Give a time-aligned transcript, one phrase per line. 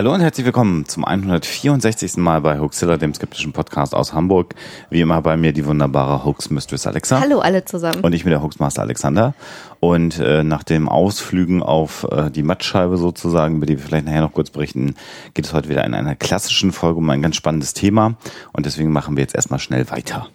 [0.00, 2.16] Hallo und herzlich willkommen zum 164.
[2.16, 4.54] Mal bei Hoaxilla, dem skeptischen Podcast aus Hamburg.
[4.88, 7.20] Wie immer bei mir die wunderbare Hoax Mistress Alexa.
[7.20, 8.00] Hallo alle zusammen.
[8.00, 9.34] Und ich bin der Hoaxmaster Alexander.
[9.78, 14.22] Und äh, nach dem Ausflügen auf äh, die Mattscheibe sozusagen, über die wir vielleicht nachher
[14.22, 14.94] noch kurz berichten,
[15.34, 18.14] geht es heute wieder in einer klassischen Folge um ein ganz spannendes Thema.
[18.54, 20.28] Und deswegen machen wir jetzt erstmal schnell weiter.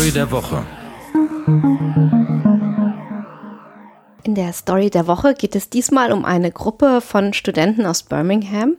[0.00, 0.62] Story der Woche.
[4.22, 8.78] In der Story der Woche geht es diesmal um eine Gruppe von Studenten aus Birmingham,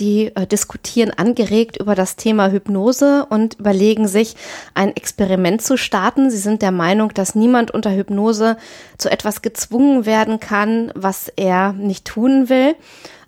[0.00, 4.34] die äh, diskutieren angeregt über das Thema Hypnose und überlegen sich,
[4.74, 6.32] ein Experiment zu starten.
[6.32, 8.56] Sie sind der Meinung, dass niemand unter Hypnose
[8.98, 12.74] zu etwas gezwungen werden kann, was er nicht tun will.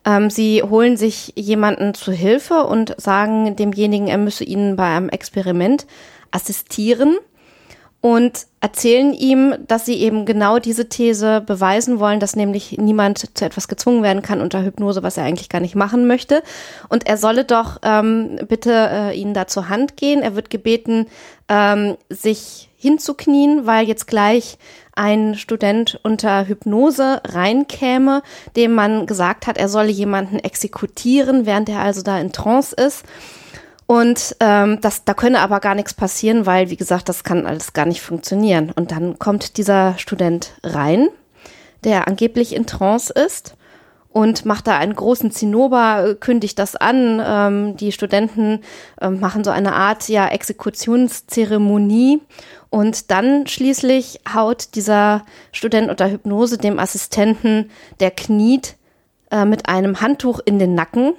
[0.04, 5.08] Ähm, sie holen sich jemanden zu Hilfe und sagen demjenigen, er müsse ihnen bei einem
[5.08, 5.86] Experiment
[6.30, 7.16] assistieren
[8.00, 13.44] und erzählen ihm, dass sie eben genau diese These beweisen wollen, dass nämlich niemand zu
[13.44, 16.42] etwas gezwungen werden kann unter Hypnose, was er eigentlich gar nicht machen möchte.
[16.88, 20.22] Und er solle doch ähm, bitte äh, ihnen da zur Hand gehen.
[20.22, 21.06] Er wird gebeten,
[21.48, 24.58] ähm, sich hinzuknien, weil jetzt gleich
[24.94, 28.22] ein Student unter Hypnose reinkäme,
[28.54, 33.04] dem man gesagt hat, er solle jemanden exekutieren, während er also da in Trance ist.
[33.90, 37.72] Und ähm, das, da könne aber gar nichts passieren, weil, wie gesagt, das kann alles
[37.72, 38.70] gar nicht funktionieren.
[38.70, 41.08] Und dann kommt dieser Student rein,
[41.84, 43.56] der angeblich in Trance ist
[44.10, 47.22] und macht da einen großen Zinnober, kündigt das an.
[47.24, 48.60] Ähm, die Studenten
[49.00, 52.20] ähm, machen so eine Art ja Exekutionszeremonie
[52.68, 57.70] und dann schließlich haut dieser Student unter Hypnose dem Assistenten,
[58.00, 58.76] der kniet,
[59.30, 61.14] äh, mit einem Handtuch in den Nacken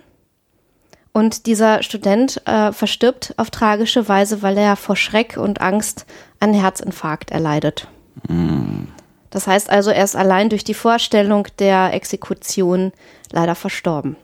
[1.14, 6.06] und dieser Student äh, verstirbt auf tragische Weise, weil er vor Schreck und Angst
[6.40, 7.88] einen Herzinfarkt erleidet.
[8.28, 8.86] Mm.
[9.30, 12.92] Das heißt also, er ist allein durch die Vorstellung der Exekution
[13.32, 14.16] leider verstorben.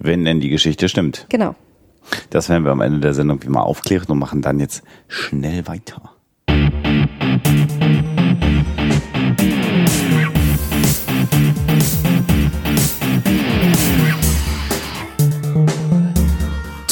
[0.00, 1.26] Wenn denn die Geschichte stimmt.
[1.28, 1.54] Genau.
[2.30, 5.66] Das werden wir am Ende der Sendung wie mal aufklären und machen dann jetzt schnell
[5.66, 6.12] weiter.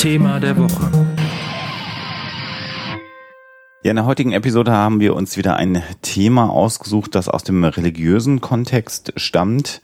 [0.03, 0.91] Thema der Woche.
[3.85, 7.63] Ja, in der heutigen Episode haben wir uns wieder ein Thema ausgesucht, das aus dem
[7.63, 9.81] religiösen Kontext stammt.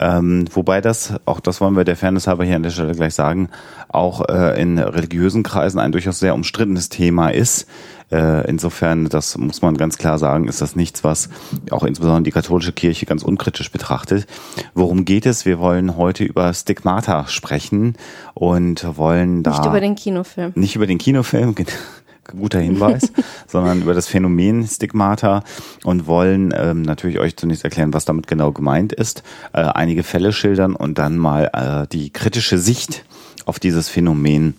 [0.00, 3.14] Ähm, wobei das, auch das wollen wir der Fairness halber hier an der Stelle gleich
[3.14, 3.50] sagen,
[3.86, 7.68] auch äh, in religiösen Kreisen ein durchaus sehr umstrittenes Thema ist.
[8.12, 11.30] Äh, insofern, das muss man ganz klar sagen, ist das nichts, was
[11.70, 14.26] auch insbesondere die katholische Kirche ganz unkritisch betrachtet.
[14.74, 15.46] Worum geht es?
[15.46, 17.96] Wir wollen heute über Stigmata sprechen
[18.34, 19.52] und wollen da.
[19.52, 20.52] Nicht über den Kinofilm.
[20.54, 21.54] Nicht über den Kinofilm,
[22.30, 23.12] guter Hinweis,
[23.46, 25.42] sondern über das Phänomen Stigmata
[25.84, 29.22] und wollen ähm, natürlich euch zunächst erklären, was damit genau gemeint ist,
[29.54, 33.04] äh, einige Fälle schildern und dann mal äh, die kritische Sicht
[33.46, 34.54] auf dieses Phänomen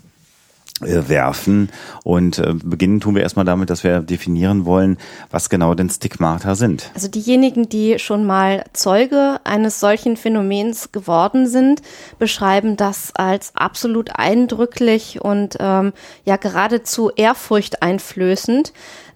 [0.85, 1.69] werfen.
[2.03, 4.97] Und äh, beginnen tun wir erstmal damit, dass wir definieren wollen,
[5.31, 6.91] was genau denn Stigmata sind.
[6.93, 11.81] Also diejenigen, die schon mal Zeuge eines solchen Phänomens geworden sind,
[12.19, 15.93] beschreiben das als absolut eindrücklich und ähm,
[16.25, 18.73] ja geradezu ehrfurchteinflößend.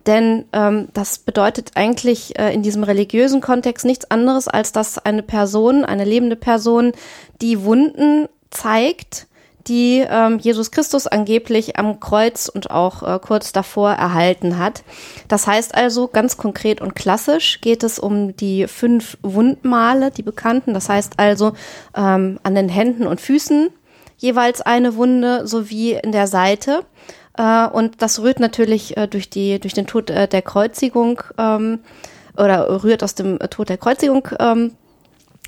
[0.07, 5.21] Denn ähm, das bedeutet eigentlich äh, in diesem religiösen Kontext nichts anderes, als dass eine
[5.21, 6.93] Person, eine lebende Person,
[7.41, 9.27] die Wunden zeigt,
[9.67, 14.83] die ähm, Jesus Christus angeblich am Kreuz und auch äh, kurz davor erhalten hat.
[15.27, 20.73] Das heißt also, ganz konkret und klassisch geht es um die fünf Wundmale, die bekannten.
[20.73, 21.53] Das heißt also
[21.95, 23.69] ähm, an den Händen und Füßen
[24.17, 26.83] jeweils eine Wunde sowie in der Seite.
[27.37, 31.79] Äh, und das rührt natürlich äh, durch, die, durch den Tod äh, der Kreuzigung ähm,
[32.35, 34.73] oder rührt aus dem äh, Tod der Kreuzigung ähm,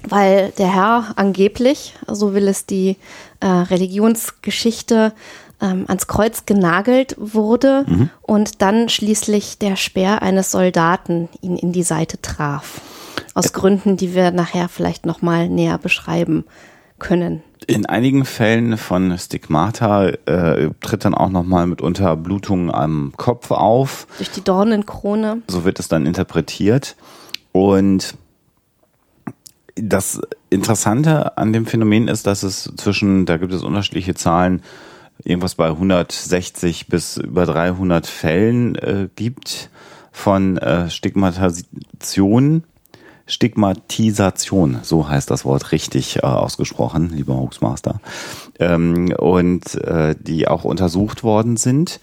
[0.07, 2.97] weil der Herr angeblich, so will es die
[3.39, 5.13] äh, Religionsgeschichte,
[5.61, 8.09] ähm, ans Kreuz genagelt wurde mhm.
[8.21, 12.81] und dann schließlich der Speer eines Soldaten ihn in die Seite traf.
[13.33, 16.45] Aus äh, Gründen, die wir nachher vielleicht nochmal näher beschreiben
[16.97, 17.43] können.
[17.67, 24.07] In einigen Fällen von Stigmata äh, tritt dann auch nochmal mitunter Blutung am Kopf auf.
[24.17, 25.41] Durch die Dornenkrone.
[25.47, 26.95] So wird es dann interpretiert.
[27.51, 28.15] Und
[29.81, 34.61] das Interessante an dem Phänomen ist, dass es zwischen, da gibt es unterschiedliche Zahlen,
[35.23, 39.69] irgendwas bei 160 bis über 300 Fällen äh, gibt.
[40.11, 42.63] von äh, Stigmatisation,
[43.25, 48.01] Stigmatisation, so heißt das Wort richtig äh, ausgesprochen, lieber Hoaxmaster,
[48.59, 51.99] ähm, und äh, die auch untersucht worden sind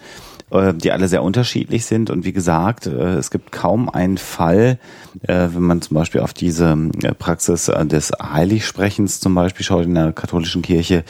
[0.50, 2.08] die alle sehr unterschiedlich sind.
[2.08, 4.78] Und wie gesagt, äh, es gibt kaum einen Fall,
[5.22, 6.76] äh, wenn man zum Beispiel auf diese
[7.18, 11.04] Praxis des Heiligsprechens zum Beispiel schaut in der katholischen Kirche,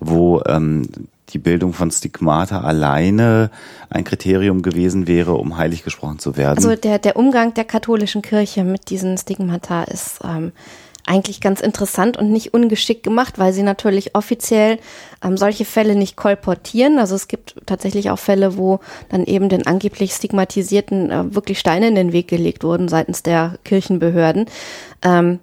[0.00, 0.88] wo ähm,
[1.30, 3.50] die Bildung von Stigmata alleine
[3.90, 6.56] ein Kriterium gewesen wäre, um heilig gesprochen zu werden.
[6.56, 10.52] Also der, der Umgang der katholischen Kirche mit diesen Stigmata ist ähm,
[11.08, 14.78] eigentlich ganz interessant und nicht ungeschickt gemacht, weil sie natürlich offiziell
[15.24, 16.98] ähm, solche Fälle nicht kolportieren.
[16.98, 21.88] Also es gibt tatsächlich auch Fälle, wo dann eben den angeblich Stigmatisierten äh, wirklich Steine
[21.88, 24.46] in den Weg gelegt wurden seitens der Kirchenbehörden.
[25.02, 25.40] Ähm,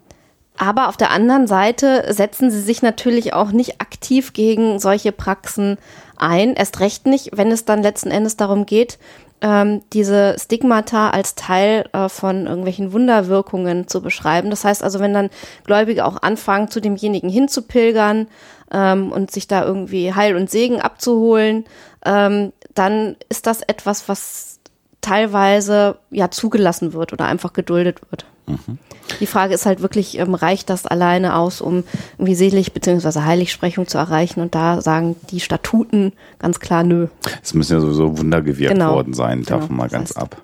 [0.58, 5.78] aber auf der anderen Seite setzen sie sich natürlich auch nicht aktiv gegen solche Praxen
[6.16, 6.54] ein.
[6.54, 8.98] Erst recht nicht, wenn es dann letzten Endes darum geht,
[9.42, 14.50] ähm, diese Stigmata als Teil äh, von irgendwelchen Wunderwirkungen zu beschreiben.
[14.50, 15.30] Das heißt also, wenn dann
[15.66, 18.28] Gläubige auch anfangen, zu demjenigen hinzupilgern
[18.72, 21.66] ähm, und sich da irgendwie Heil und Segen abzuholen,
[22.06, 24.60] ähm, dann ist das etwas, was
[25.02, 28.26] teilweise ja zugelassen wird oder einfach geduldet wird.
[28.48, 28.78] Mhm.
[29.20, 31.84] Die Frage ist halt wirklich, ähm, reicht das alleine aus, um
[32.18, 33.22] irgendwie selig bzw.
[33.22, 34.42] Heiligsprechung zu erreichen?
[34.42, 37.08] Und da sagen die Statuten ganz klar nö.
[37.44, 38.94] Es müssen ja sowieso Wunder gewirkt genau.
[38.94, 39.78] worden sein, davon genau.
[39.78, 40.42] mal ganz das heißt, ab.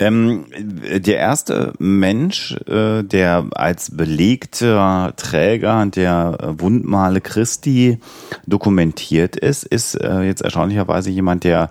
[0.00, 7.98] Ähm, der erste Mensch, äh, der als belegter Träger der Wundmale Christi
[8.46, 11.68] dokumentiert ist, ist äh, jetzt erstaunlicherweise jemand, der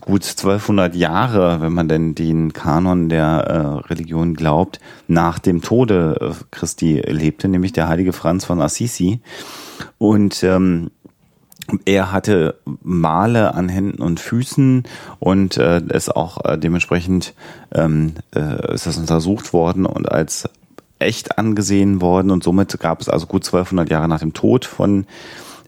[0.00, 6.18] gut 1200 Jahre, wenn man denn den Kanon der äh, Religion glaubt, nach dem Tode
[6.20, 9.20] äh, Christi lebte, nämlich der heilige Franz von Assisi.
[9.98, 10.90] Und ähm,
[11.84, 14.84] er hatte Male an Händen und Füßen
[15.18, 17.34] und äh, ist auch äh, dementsprechend
[17.74, 20.48] ähm, äh, ist das untersucht worden und als
[20.98, 22.30] echt angesehen worden.
[22.30, 25.06] Und somit gab es also gut 1200 Jahre nach dem Tod von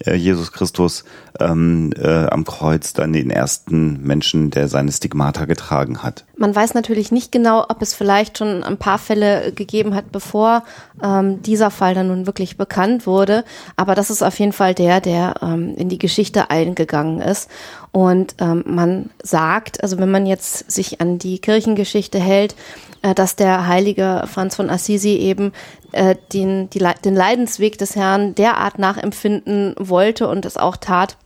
[0.06, 1.04] Jesus Christus
[1.38, 6.24] ähm, äh, am Kreuz dann den ersten Menschen, der seine Stigmata getragen hat.
[6.36, 10.64] Man weiß natürlich nicht genau, ob es vielleicht schon ein paar Fälle gegeben hat, bevor
[11.02, 13.44] ähm, dieser Fall dann nun wirklich bekannt wurde.
[13.76, 17.50] Aber das ist auf jeden Fall der, der ähm, in die Geschichte eingegangen ist.
[17.92, 23.36] Und ähm, man sagt, also wenn man jetzt sich an die Kirchengeschichte hält, äh, dass
[23.36, 25.52] der heilige Franz von Assisi eben
[25.92, 31.16] äh, den, die, den Leidensweg des Herrn derart nachempfinden wollte und es auch tat,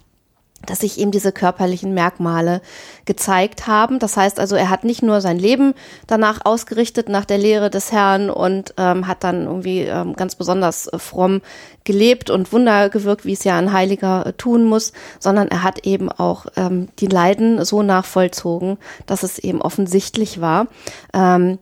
[0.67, 2.61] dass sich ihm diese körperlichen Merkmale
[3.05, 3.99] gezeigt haben.
[3.99, 5.75] Das heißt also, er hat nicht nur sein Leben
[6.07, 10.87] danach ausgerichtet, nach der Lehre des Herrn und ähm, hat dann irgendwie ähm, ganz besonders
[10.87, 11.43] äh, fromm
[11.85, 15.87] gelebt und Wunder gewirkt, wie es ja ein Heiliger äh, tun muss, sondern er hat
[15.87, 20.67] eben auch ähm, die Leiden so nachvollzogen, dass es eben offensichtlich war.
[21.13, 21.59] Ähm,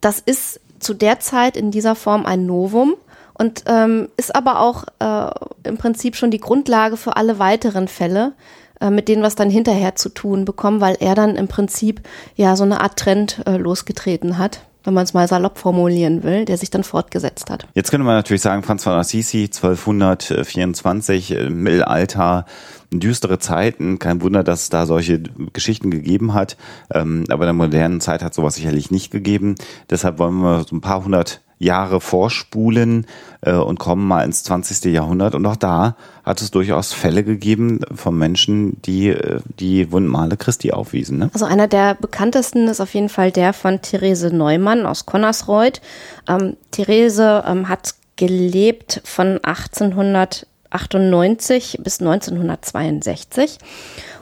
[0.00, 2.94] das ist zu der Zeit in dieser Form ein Novum
[3.38, 8.32] und ähm, ist aber auch äh, im Prinzip schon die Grundlage für alle weiteren Fälle,
[8.80, 12.00] äh, mit denen was dann hinterher zu tun bekommen, weil er dann im Prinzip
[12.34, 16.44] ja so eine Art Trend äh, losgetreten hat wenn man es mal salopp formulieren will,
[16.44, 17.66] der sich dann fortgesetzt hat.
[17.74, 22.46] Jetzt könnte man natürlich sagen, Franz von Assisi, 1224, äh, Mittelalter,
[22.92, 23.98] düstere Zeiten.
[23.98, 25.20] Kein Wunder, dass es da solche
[25.52, 26.56] Geschichten gegeben hat.
[26.94, 29.56] Ähm, aber in der modernen Zeit hat sowas sicherlich nicht gegeben.
[29.90, 33.06] Deshalb wollen wir so ein paar hundert Jahre vorspulen
[33.40, 34.92] äh, und kommen mal ins 20.
[34.92, 35.34] Jahrhundert.
[35.34, 40.72] Und auch da hat es durchaus Fälle gegeben von Menschen, die äh, die Wundmale Christi
[40.72, 41.16] aufwiesen.
[41.18, 41.30] Ne?
[41.32, 45.80] Also einer der bekanntesten ist auf jeden Fall der von Therese Neumann aus Connersreuth.
[46.28, 53.58] Ähm, Therese ähm, hat gelebt von 1898 bis 1962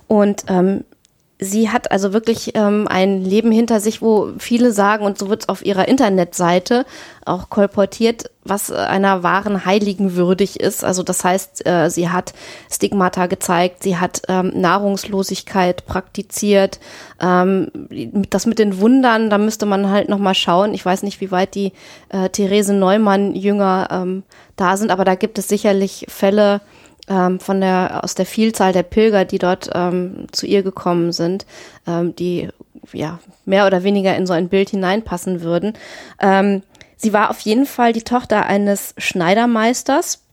[0.07, 0.85] und ähm,
[1.45, 5.43] sie hat also wirklich ähm, ein Leben hinter sich, wo viele sagen, und so wird
[5.43, 6.87] es auf ihrer Internetseite
[7.25, 10.85] auch kolportiert, was einer wahren Heiligen würdig ist.
[10.85, 12.35] Also das heißt, äh, sie hat
[12.71, 16.81] Stigmata gezeigt, sie hat ähm, Nahrungslosigkeit praktiziert.
[17.21, 17.69] Ähm,
[18.31, 20.75] das mit den Wundern, da müsste man halt nochmal schauen.
[20.75, 21.73] Ich weiß nicht, wie weit die
[22.11, 24.23] äh, Therese Neumann Jünger ähm,
[24.57, 26.61] da sind, aber da gibt es sicherlich Fälle,
[27.09, 31.47] ähm, von der, aus der Vielzahl der Pilger, die dort ähm, zu ihr gekommen sind,
[31.87, 32.49] ähm, die
[32.93, 35.75] ja mehr oder weniger in so ein Bild hineinpassen würden.
[36.21, 36.63] Ähm,
[36.97, 40.24] sie war auf jeden Fall die Tochter eines Schneidermeisters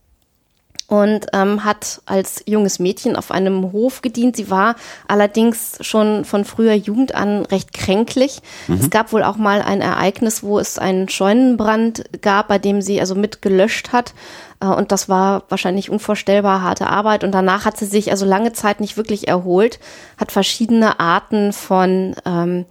[0.91, 4.35] und ähm, hat als junges Mädchen auf einem Hof gedient.
[4.35, 4.75] Sie war
[5.07, 8.41] allerdings schon von früher Jugend an recht kränklich.
[8.67, 8.75] Mhm.
[8.75, 12.99] Es gab wohl auch mal ein Ereignis, wo es einen Scheunenbrand gab, bei dem sie
[12.99, 14.13] also mit gelöscht hat.
[14.59, 17.23] Äh, und das war wahrscheinlich unvorstellbar harte Arbeit.
[17.23, 19.79] Und danach hat sie sich also lange Zeit nicht wirklich erholt,
[20.17, 22.65] hat verschiedene Arten von ähm,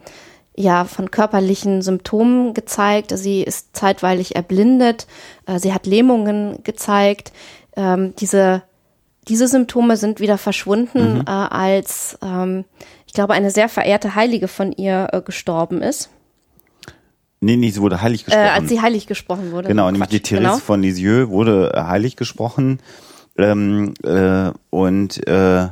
[0.55, 3.13] ja von körperlichen Symptomen gezeigt.
[3.15, 5.07] Sie ist zeitweilig erblindet,
[5.47, 7.31] äh, sie hat Lähmungen gezeigt.
[7.75, 8.63] Ähm, diese
[9.27, 11.21] diese Symptome sind wieder verschwunden, mhm.
[11.27, 12.65] äh, als ähm,
[13.05, 16.09] ich glaube eine sehr verehrte Heilige von ihr äh, gestorben ist.
[17.39, 18.45] Nee, nee, sie wurde heilig gesprochen.
[18.45, 19.67] Äh, als sie heilig gesprochen wurde.
[19.67, 20.57] Genau, nämlich die Therese genau.
[20.57, 22.79] von Lisieux wurde äh, heilig gesprochen.
[23.37, 25.67] Ähm, äh, und äh,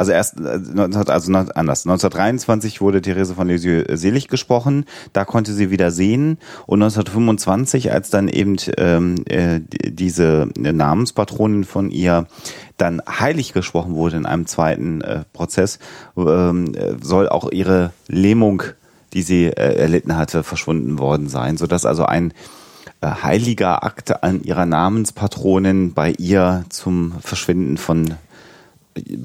[0.00, 1.86] also erst äh, also anders.
[1.86, 6.38] 1923 wurde Therese von Lisieux selig gesprochen, da konnte sie wieder sehen.
[6.66, 12.26] Und 1925, als dann eben ähm, äh, diese Namenspatronin von ihr
[12.78, 15.78] dann heilig gesprochen wurde in einem zweiten äh, Prozess,
[16.16, 18.62] ähm, soll auch ihre Lähmung,
[19.12, 22.32] die sie äh, erlitten hatte, verschwunden worden sein, sodass also ein
[23.02, 28.14] äh, heiliger Akt an ihrer Namenspatronin bei ihr zum Verschwinden von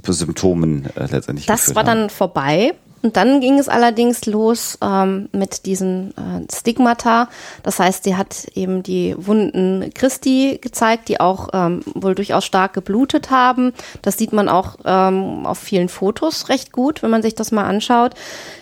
[0.07, 1.45] Symptomen äh, letztendlich.
[1.45, 1.99] Das war haben.
[2.01, 2.73] dann vorbei.
[3.05, 7.29] Und dann ging es allerdings los ähm, mit diesen äh, Stigmata.
[7.61, 12.73] Das heißt, sie hat eben die Wunden Christi gezeigt, die auch ähm, wohl durchaus stark
[12.73, 13.73] geblutet haben.
[14.01, 17.65] Das sieht man auch ähm, auf vielen Fotos recht gut, wenn man sich das mal
[17.65, 18.15] anschaut.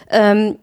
[0.09, 0.57] Ähm,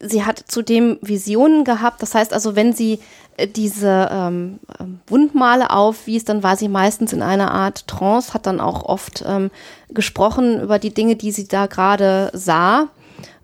[0.00, 2.00] sie hat zudem Visionen gehabt.
[2.00, 3.00] Das heißt also, wenn sie
[3.44, 8.60] diese ähm, ähm, Wundmale aufwies, dann war sie meistens in einer Art Trance, hat dann
[8.60, 9.50] auch oft ähm,
[9.90, 12.88] gesprochen über die Dinge, die sie da gerade sah.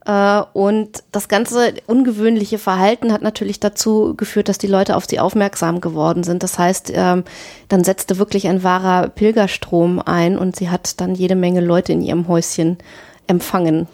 [0.06, 5.20] Äh, und das ganze ungewöhnliche Verhalten hat natürlich dazu geführt, dass die Leute auf sie
[5.20, 6.42] aufmerksam geworden sind.
[6.42, 7.24] Das heißt, ähm,
[7.68, 12.02] dann setzte wirklich ein wahrer Pilgerstrom ein und sie hat dann jede Menge Leute in
[12.02, 12.78] ihrem Häuschen
[13.26, 13.86] empfangen.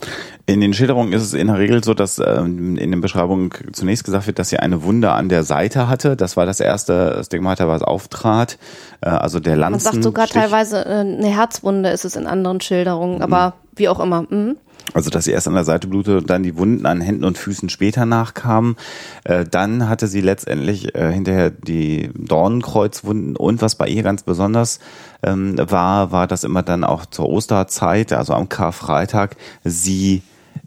[0.46, 4.04] In den Schilderungen ist es in der Regel so, dass ähm, in den Beschreibungen zunächst
[4.04, 6.16] gesagt wird, dass sie eine Wunde an der Seite hatte.
[6.16, 8.58] Das war das erste Stigmata, was auftrat.
[9.00, 9.84] Äh, also der Lanzen.
[9.84, 13.22] Man sagt sogar teilweise äh, eine Herzwunde ist es in anderen Schilderungen, mhm.
[13.22, 14.22] aber wie auch immer.
[14.22, 14.56] Mhm.
[14.94, 17.36] Also dass sie erst an der Seite blutete und dann die Wunden an Händen und
[17.36, 18.76] Füßen später nachkamen.
[19.24, 24.80] Äh, dann hatte sie letztendlich äh, hinterher die Dornenkreuzwunden und was bei ihr ganz besonders
[25.22, 30.22] ähm, war, war, dass immer dann auch zur Osterzeit, also am Karfreitag, sie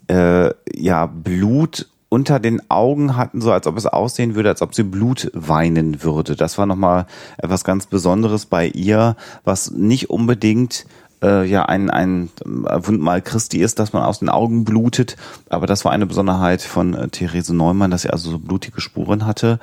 [0.08, 4.76] äh, ja Blut unter den Augen hatten, so als ob es aussehen würde, als ob
[4.76, 6.36] sie Blut weinen würde.
[6.36, 7.06] Das war nochmal
[7.38, 9.16] etwas ganz Besonderes bei ihr,
[9.46, 10.86] was nicht unbedingt
[11.24, 15.16] äh, ja ein, ein Wundmal Christi ist, dass man aus den Augen blutet.
[15.50, 19.26] Aber das war eine Besonderheit von äh, Therese Neumann, dass sie also so blutige Spuren
[19.26, 19.60] hatte.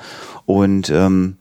[0.47, 1.37] Und ähm,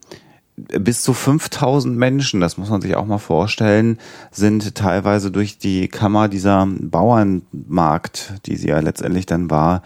[0.79, 3.99] bis zu 5000 Menschen, das muss man sich auch mal vorstellen,
[4.31, 9.83] sind teilweise durch die Kammer dieser Bauernmarkt, die sie ja letztendlich dann war,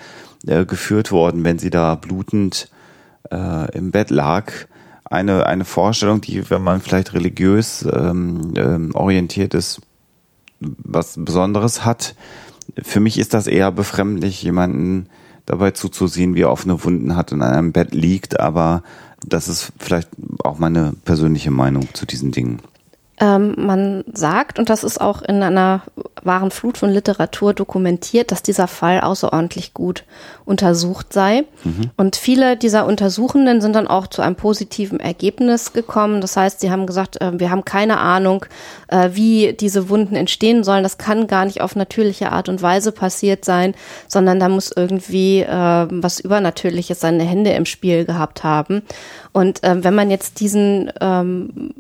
[0.46, 2.70] äh, geführt worden, wenn sie da blutend
[3.30, 4.52] äh, im Bett lag.
[5.04, 9.80] Eine, eine Vorstellung, die, wenn man vielleicht religiös ähm, ähm, orientiert ist,
[10.60, 12.14] was Besonderes hat.
[12.82, 15.08] Für mich ist das eher befremdlich, jemanden
[15.44, 18.82] dabei zuzusehen, wie er offene Wunden hat und in einem Bett liegt, aber
[19.26, 20.08] das ist vielleicht
[20.42, 22.60] auch meine persönliche Meinung zu diesen Dingen.
[23.20, 25.82] Ähm, man sagt, und das ist auch in einer
[26.22, 30.04] wahren Flut von Literatur dokumentiert, dass dieser Fall außerordentlich gut
[30.44, 31.44] untersucht sei.
[31.62, 31.90] Mhm.
[31.96, 36.20] Und viele dieser Untersuchenden sind dann auch zu einem positiven Ergebnis gekommen.
[36.20, 38.46] Das heißt, sie haben gesagt, äh, wir haben keine Ahnung,
[38.88, 40.82] äh, wie diese Wunden entstehen sollen.
[40.82, 43.74] Das kann gar nicht auf natürliche Art und Weise passiert sein,
[44.08, 48.82] sondern da muss irgendwie äh, was Übernatürliches seine Hände im Spiel gehabt haben.
[49.32, 51.74] Und äh, wenn man jetzt diesen ähm,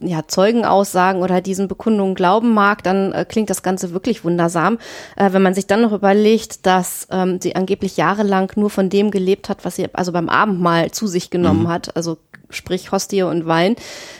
[0.00, 4.78] ja, Zeugenaussagen oder diesen Bekundungen glauben mag, dann äh, klingt das Ganze wirklich wundersam.
[5.16, 9.10] Äh, wenn man sich dann noch überlegt, dass ähm, sie angeblich jahrelang nur von dem
[9.10, 11.68] gelebt hat, was sie also beim Abendmahl zu sich genommen mhm.
[11.68, 12.18] hat, also
[12.50, 13.76] sprich Hostie und Wein,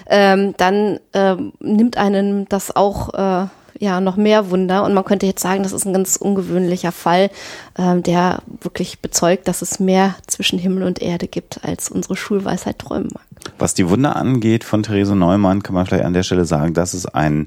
[0.09, 3.47] ähm, dann ähm, nimmt einen das auch äh,
[3.79, 4.85] ja noch mehr Wunder.
[4.85, 7.31] Und man könnte jetzt sagen, das ist ein ganz ungewöhnlicher Fall,
[7.79, 12.79] ähm, der wirklich bezeugt, dass es mehr zwischen Himmel und Erde gibt, als unsere Schulweisheit
[12.79, 13.25] träumen mag.
[13.59, 16.95] Was die Wunder angeht von Therese Neumann, kann man vielleicht an der Stelle sagen, dass
[16.95, 17.47] es ein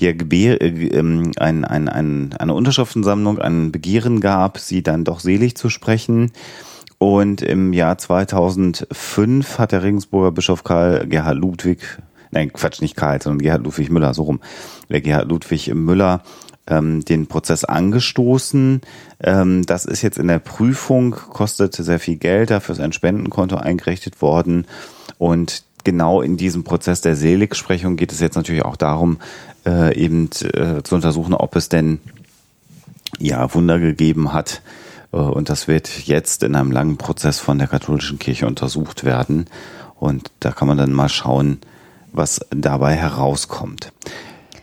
[0.00, 5.20] ja, Gebär, äh, ähm, ein, ein, ein, eine Unterschriftensammlung, ein Begehren gab, sie dann doch
[5.20, 6.32] selig zu sprechen.
[6.98, 11.80] Und im Jahr 2005 hat der Regensburger Bischof Karl Gerhard Ludwig
[12.34, 14.40] nein, Quatsch, nicht Karl, sondern Gerhard Ludwig Müller, so rum.
[14.90, 16.22] Der Gerhard Ludwig Müller
[16.66, 18.80] ähm, den Prozess angestoßen.
[19.22, 23.56] Ähm, das ist jetzt in der Prüfung, kostet sehr viel Geld, dafür ist ein Spendenkonto
[23.56, 24.66] eingerichtet worden.
[25.18, 29.18] Und genau in diesem Prozess der Seligsprechung geht es jetzt natürlich auch darum,
[29.66, 32.00] äh, eben äh, zu untersuchen, ob es denn
[33.18, 34.62] ja Wunder gegeben hat.
[35.12, 39.46] Äh, und das wird jetzt in einem langen Prozess von der katholischen Kirche untersucht werden.
[40.00, 41.58] Und da kann man dann mal schauen,
[42.14, 43.92] was dabei herauskommt.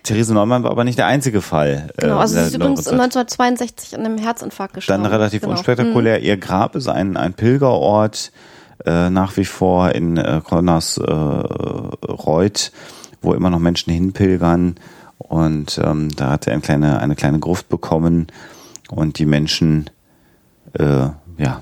[0.03, 1.91] Therese Neumann war aber nicht der einzige Fall.
[1.97, 5.03] Genau, also äh, sie ist übrigens 1962 an einem Herzinfarkt gestorben.
[5.03, 5.53] Dann relativ genau.
[5.53, 6.17] unspektakulär.
[6.19, 6.25] Mhm.
[6.25, 8.31] Ihr Grab ist ein, ein Pilgerort
[8.85, 12.71] äh, nach wie vor in äh, Konnersreuth,
[13.21, 14.75] wo immer noch Menschen hinpilgern.
[15.19, 18.25] Und ähm, da hat er eine kleine, eine kleine Gruft bekommen
[18.89, 19.91] und die Menschen
[20.73, 21.61] äh, ja,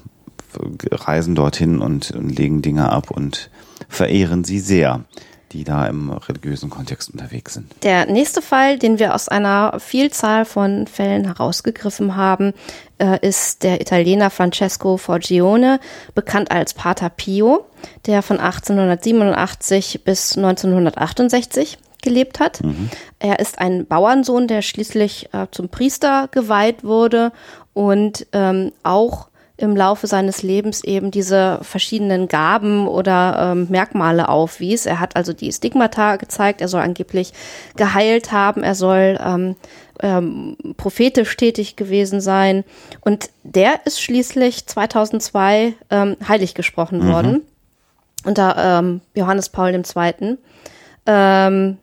[0.91, 3.49] reisen dorthin und, und legen Dinge ab und
[3.89, 5.03] verehren sie sehr
[5.51, 7.71] die da im religiösen Kontext unterwegs sind.
[7.83, 12.53] Der nächste Fall, den wir aus einer Vielzahl von Fällen herausgegriffen haben,
[12.99, 15.79] äh, ist der Italiener Francesco Forgione,
[16.13, 17.65] bekannt als Pater Pio,
[18.05, 22.63] der von 1887 bis 1968 gelebt hat.
[22.63, 22.89] Mhm.
[23.19, 27.31] Er ist ein Bauernsohn, der schließlich äh, zum Priester geweiht wurde
[27.73, 29.28] und ähm, auch
[29.59, 34.85] im Laufe seines Lebens eben diese verschiedenen Gaben oder ähm, Merkmale aufwies.
[34.85, 37.33] Er hat also die Stigmata gezeigt, er soll angeblich
[37.75, 39.55] geheilt haben, er soll ähm,
[40.01, 42.63] ähm, prophetisch tätig gewesen sein.
[43.01, 47.11] Und der ist schließlich 2002 ähm, heilig gesprochen mhm.
[47.11, 47.41] worden
[48.25, 50.37] unter ähm, Johannes Paul II.
[51.05, 51.77] Ähm,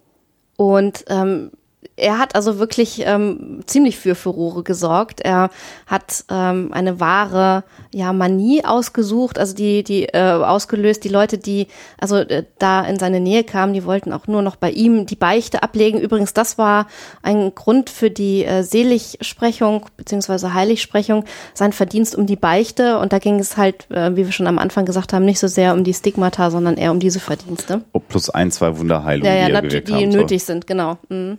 [0.57, 1.51] und ähm,
[1.97, 5.21] er hat also wirklich ähm, ziemlich für Furore gesorgt.
[5.21, 5.51] Er
[5.87, 11.69] hat ähm, eine wahre ja, Manie ausgesucht, also die, die äh, ausgelöst, die Leute, die
[11.99, 15.17] also äh, da in seine Nähe kamen, die wollten auch nur noch bei ihm die
[15.17, 16.01] Beichte ablegen.
[16.01, 16.87] Übrigens, das war
[17.23, 21.25] ein Grund für die äh, Seligsprechung beziehungsweise Heiligsprechung,
[21.55, 22.99] sein Verdienst um die Beichte.
[22.99, 25.47] Und da ging es halt, äh, wie wir schon am Anfang gesagt haben, nicht so
[25.47, 27.83] sehr um die Stigmata, sondern eher um diese Verdienste.
[27.93, 30.99] Oh, plus ein, zwei Wunderheilungen, ja, ja, die, die nötig sind, genau.
[31.09, 31.39] Mhm.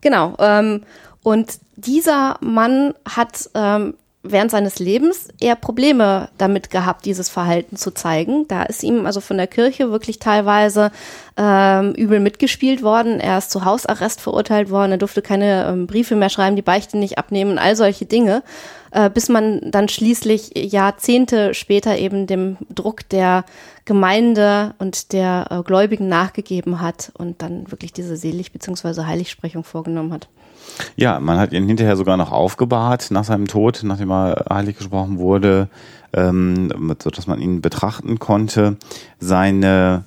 [0.00, 0.34] Genau.
[0.38, 0.82] Ähm,
[1.22, 7.90] und dieser Mann hat ähm, während seines Lebens eher Probleme damit gehabt, dieses Verhalten zu
[7.90, 8.46] zeigen.
[8.48, 10.92] Da ist ihm also von der Kirche wirklich teilweise
[11.38, 13.18] ähm, übel mitgespielt worden.
[13.18, 14.92] Er ist zu Hausarrest verurteilt worden.
[14.92, 18.42] Er durfte keine ähm, Briefe mehr schreiben, die Beichte nicht abnehmen, all solche Dinge,
[18.90, 23.44] äh, bis man dann schließlich Jahrzehnte später eben dem Druck der
[23.86, 29.04] Gemeinde und der äh, Gläubigen nachgegeben hat und dann wirklich diese Selig- bzw.
[29.04, 30.28] Heiligsprechung vorgenommen hat.
[30.96, 35.18] Ja, man hat ihn hinterher sogar noch aufgebahrt nach seinem Tod, nachdem er heilig gesprochen
[35.18, 35.68] wurde,
[36.12, 38.76] ähm, sodass man ihn betrachten konnte.
[39.18, 40.04] Seine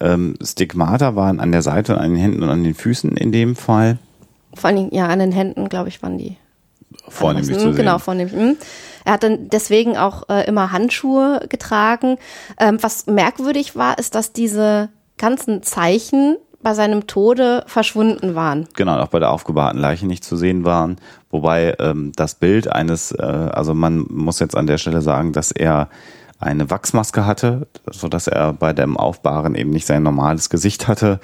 [0.00, 3.32] ähm, Stigmata waren an der Seite und an den Händen und an den Füßen in
[3.32, 3.98] dem Fall.
[4.54, 6.36] Vor allem, ja, an den Händen, glaube ich, waren die.
[7.08, 7.76] Vornehmlich zu sehen.
[7.76, 8.38] Genau, vornehmlich.
[8.38, 8.56] Hm.
[9.04, 12.18] Er hat dann deswegen auch äh, immer Handschuhe getragen.
[12.58, 18.66] Ähm, was merkwürdig war, ist, dass diese ganzen Zeichen bei seinem Tode verschwunden waren.
[18.74, 20.96] Genau, auch bei der aufgebahrten Leiche nicht zu sehen waren.
[21.30, 25.52] Wobei ähm, das Bild eines, äh, also man muss jetzt an der Stelle sagen, dass
[25.52, 25.88] er
[26.40, 31.20] eine Wachsmaske hatte, so dass er bei dem Aufbahren eben nicht sein normales Gesicht hatte,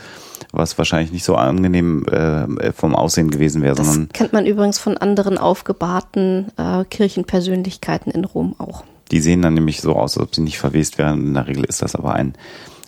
[0.52, 4.78] was wahrscheinlich nicht so angenehm äh, vom Aussehen gewesen wäre, das sondern kennt man übrigens
[4.78, 8.84] von anderen aufgebahrten äh, Kirchenpersönlichkeiten in Rom auch.
[9.10, 11.26] Die sehen dann nämlich so aus, als ob sie nicht verwest wären.
[11.26, 12.34] In der Regel ist das aber ein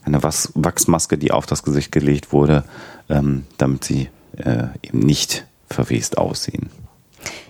[0.06, 2.64] eine Wachsmaske, die auf das Gesicht gelegt wurde,
[3.08, 6.70] ähm, damit sie äh, eben nicht verwest aussehen.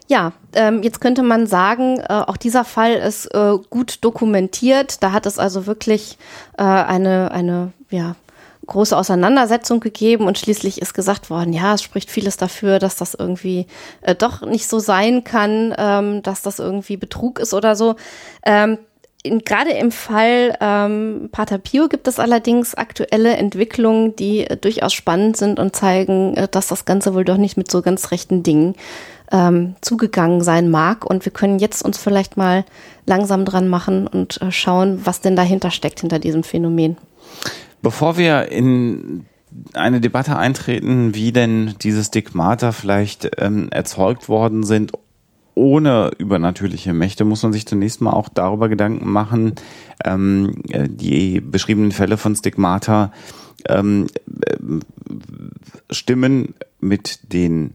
[0.09, 5.03] Ja, ähm, jetzt könnte man sagen, äh, auch dieser Fall ist äh, gut dokumentiert.
[5.03, 6.17] Da hat es also wirklich
[6.57, 8.15] äh, eine, eine ja,
[8.67, 13.15] große Auseinandersetzung gegeben und schließlich ist gesagt worden, ja, es spricht vieles dafür, dass das
[13.15, 13.67] irgendwie
[14.03, 17.97] äh, doch nicht so sein kann, ähm, dass das irgendwie Betrug ist oder so.
[18.45, 18.79] Ähm,
[19.45, 25.37] gerade im Fall ähm, Pater Pio gibt es allerdings aktuelle Entwicklungen, die äh, durchaus spannend
[25.37, 28.75] sind und zeigen, äh, dass das Ganze wohl doch nicht mit so ganz rechten Dingen
[29.33, 31.05] ähm, zugegangen sein mag.
[31.05, 32.65] Und wir können jetzt uns vielleicht mal
[33.07, 36.97] langsam dran machen und äh, schauen, was denn dahinter steckt, hinter diesem Phänomen.
[37.83, 39.27] Bevor wir in
[39.73, 44.93] eine Debatte eintreten, wie denn diese Stigmata vielleicht ähm, erzeugt worden sind
[45.57, 49.55] ohne übernatürliche Mächte muss man sich zunächst mal auch darüber Gedanken machen,
[50.05, 53.11] ähm, die beschriebenen Fälle von Stigmata
[53.69, 54.07] ähm,
[54.43, 54.57] äh,
[55.91, 57.73] stimmen mit den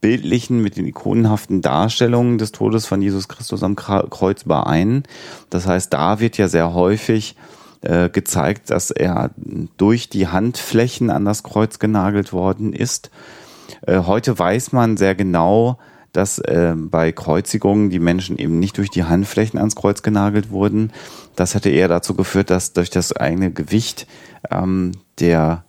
[0.00, 5.02] bildlichen, mit den ikonenhaften Darstellungen des Todes von Jesus Christus am Kreuz überein.
[5.50, 7.36] Das heißt, da wird ja sehr häufig
[7.82, 9.30] äh, gezeigt, dass er
[9.76, 13.10] durch die Handflächen an das Kreuz genagelt worden ist.
[13.86, 15.78] Äh, heute weiß man sehr genau,
[16.12, 20.92] dass äh, bei Kreuzigungen die Menschen eben nicht durch die Handflächen ans Kreuz genagelt wurden.
[21.36, 24.06] Das hätte eher dazu geführt, dass durch das eigene Gewicht
[24.50, 25.64] ähm, der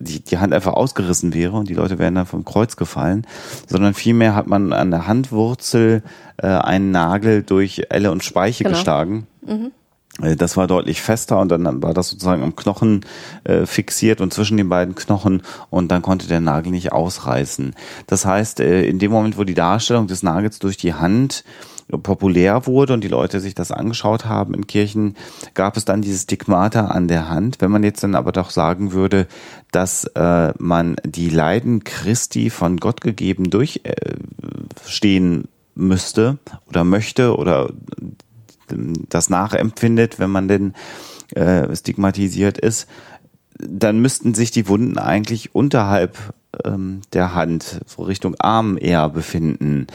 [0.00, 3.26] die, die Hand einfach ausgerissen wäre und die Leute wären dann vom Kreuz gefallen,
[3.68, 6.02] sondern vielmehr hat man an der Handwurzel
[6.38, 8.76] äh, einen Nagel durch Elle und Speiche genau.
[8.76, 9.26] geschlagen.
[9.46, 9.72] Mhm.
[10.22, 13.04] Äh, das war deutlich fester und dann war das sozusagen am Knochen
[13.44, 17.74] äh, fixiert und zwischen den beiden Knochen und dann konnte der Nagel nicht ausreißen.
[18.06, 21.44] Das heißt, äh, in dem Moment, wo die Darstellung des Nagels durch die Hand
[21.98, 25.16] populär wurde und die Leute sich das angeschaut haben in Kirchen,
[25.54, 27.60] gab es dann dieses Stigmata an der Hand.
[27.60, 29.26] Wenn man jetzt dann aber doch sagen würde,
[29.72, 37.70] dass äh, man die Leiden Christi von Gott gegeben durchstehen äh, müsste oder möchte oder
[39.08, 40.74] das nachempfindet, wenn man denn
[41.34, 42.88] äh, stigmatisiert ist,
[43.58, 46.16] dann müssten sich die Wunden eigentlich unterhalb
[46.64, 49.86] ähm, der Hand, so Richtung Arm eher befinden.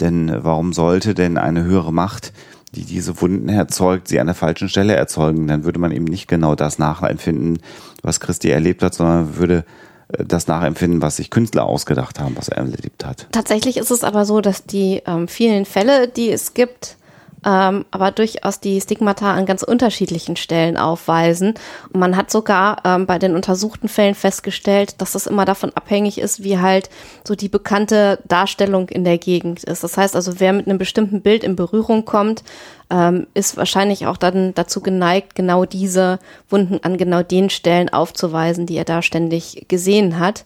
[0.00, 2.32] Denn warum sollte denn eine höhere Macht,
[2.74, 5.46] die diese Wunden erzeugt, sie an der falschen Stelle erzeugen?
[5.46, 7.60] Dann würde man eben nicht genau das nachempfinden,
[8.02, 9.64] was Christi erlebt hat, sondern würde
[10.08, 13.28] äh, das nachempfinden, was sich Künstler ausgedacht haben, was er erlebt hat.
[13.32, 16.96] Tatsächlich ist es aber so, dass die ähm, vielen Fälle, die es gibt,
[17.44, 21.54] ähm, aber durchaus die Stigmata an ganz unterschiedlichen Stellen aufweisen.
[21.92, 26.18] Und man hat sogar ähm, bei den untersuchten Fällen festgestellt, dass es immer davon abhängig
[26.18, 26.88] ist, wie halt
[27.26, 29.84] so die bekannte Darstellung in der Gegend ist.
[29.84, 32.42] Das heißt also, wer mit einem bestimmten Bild in Berührung kommt,
[32.90, 38.66] ähm, ist wahrscheinlich auch dann dazu geneigt, genau diese Wunden an genau den Stellen aufzuweisen,
[38.66, 40.44] die er da ständig gesehen hat.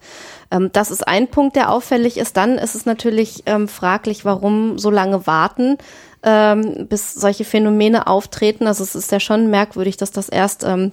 [0.50, 2.36] Ähm, das ist ein Punkt, der auffällig ist.
[2.36, 5.78] Dann ist es natürlich ähm, fraglich, warum so lange warten
[6.22, 8.66] ähm, bis solche Phänomene auftreten.
[8.66, 10.92] Also es ist ja schon merkwürdig, dass das erst ähm,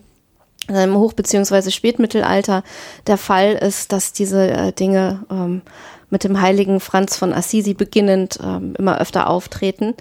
[0.67, 1.69] im Hoch- bzw.
[1.69, 2.63] Spätmittelalter
[3.07, 5.61] der Fall ist, dass diese äh, Dinge ähm,
[6.09, 9.93] mit dem heiligen Franz von Assisi beginnend ähm, immer öfter auftreten.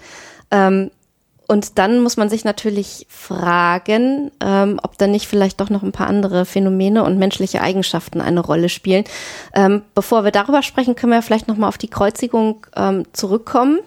[0.51, 0.91] Ähm,
[1.47, 5.91] und dann muss man sich natürlich fragen, ähm, ob da nicht vielleicht doch noch ein
[5.91, 9.03] paar andere Phänomene und menschliche Eigenschaften eine Rolle spielen.
[9.53, 13.79] Ähm, bevor wir darüber sprechen, können wir vielleicht noch mal auf die Kreuzigung ähm, zurückkommen.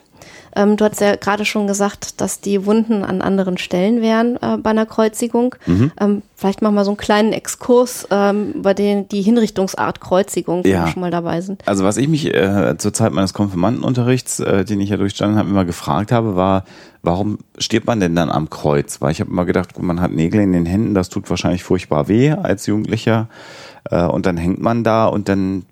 [0.57, 4.57] Ähm, du hast ja gerade schon gesagt, dass die Wunden an anderen Stellen wären äh,
[4.57, 5.55] bei einer Kreuzigung.
[5.67, 5.93] Mhm.
[6.01, 10.71] Ähm, vielleicht machen wir so einen kleinen Exkurs ähm, über den, die Hinrichtungsart Kreuzigung, wenn
[10.71, 10.85] ja.
[10.85, 11.63] wir schon mal dabei sind.
[11.67, 15.49] Also was ich mich äh, zur Zeit meines Konfirmandenunterrichts, äh, den ich ja durchstanden habe,
[15.49, 16.65] immer gefragt habe, war,
[17.03, 19.01] warum stirbt man denn dann am Kreuz?
[19.01, 21.63] Weil ich habe immer gedacht, gut, man hat Nägel in den Händen, das tut wahrscheinlich
[21.63, 23.29] furchtbar weh als Jugendlicher.
[23.91, 25.65] Äh, und dann hängt man da und dann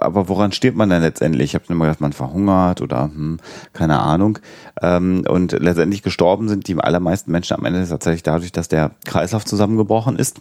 [0.00, 1.50] aber woran steht man denn letztendlich?
[1.50, 3.38] Ich habe immer gedacht, man verhungert oder hm,
[3.72, 4.38] keine Ahnung.
[4.80, 9.44] Ähm, und letztendlich gestorben sind die allermeisten Menschen am Ende tatsächlich dadurch, dass der Kreislauf
[9.44, 10.40] zusammengebrochen ist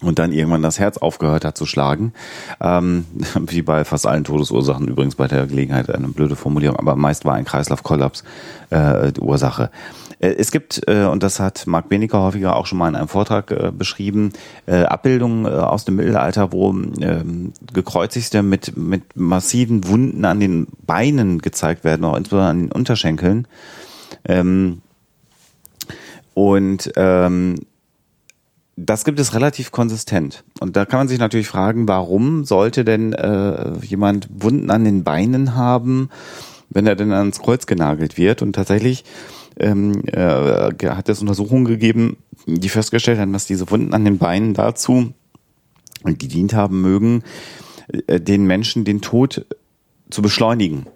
[0.00, 2.12] und dann irgendwann das Herz aufgehört hat zu schlagen.
[2.60, 3.06] Ähm,
[3.46, 7.34] wie bei fast allen Todesursachen übrigens bei der Gelegenheit eine blöde Formulierung, aber meist war
[7.34, 8.24] ein Kreislaufkollaps
[8.70, 9.70] äh, die Ursache.
[10.20, 13.08] Äh, es gibt, äh, und das hat Marc Benecker häufiger auch schon mal in einem
[13.08, 14.32] Vortrag äh, beschrieben,
[14.66, 21.84] Abbildungen aus dem Mittelalter, wo ähm, Gekreuzigte mit, mit massiven Wunden an den Beinen gezeigt
[21.84, 23.48] werden, auch insbesondere an den Unterschenkeln.
[24.24, 24.82] Ähm,
[26.34, 27.56] und ähm,
[28.80, 30.44] das gibt es relativ konsistent.
[30.60, 35.02] Und da kann man sich natürlich fragen, warum sollte denn äh, jemand Wunden an den
[35.02, 36.10] Beinen haben,
[36.70, 38.40] wenn er denn ans Kreuz genagelt wird?
[38.40, 39.04] Und tatsächlich
[39.58, 44.54] ähm, äh, hat es Untersuchungen gegeben, die festgestellt haben, dass diese Wunden an den Beinen
[44.54, 45.12] dazu
[46.04, 47.24] gedient haben mögen,
[48.06, 49.44] äh, den Menschen den Tod
[50.08, 50.86] zu beschleunigen.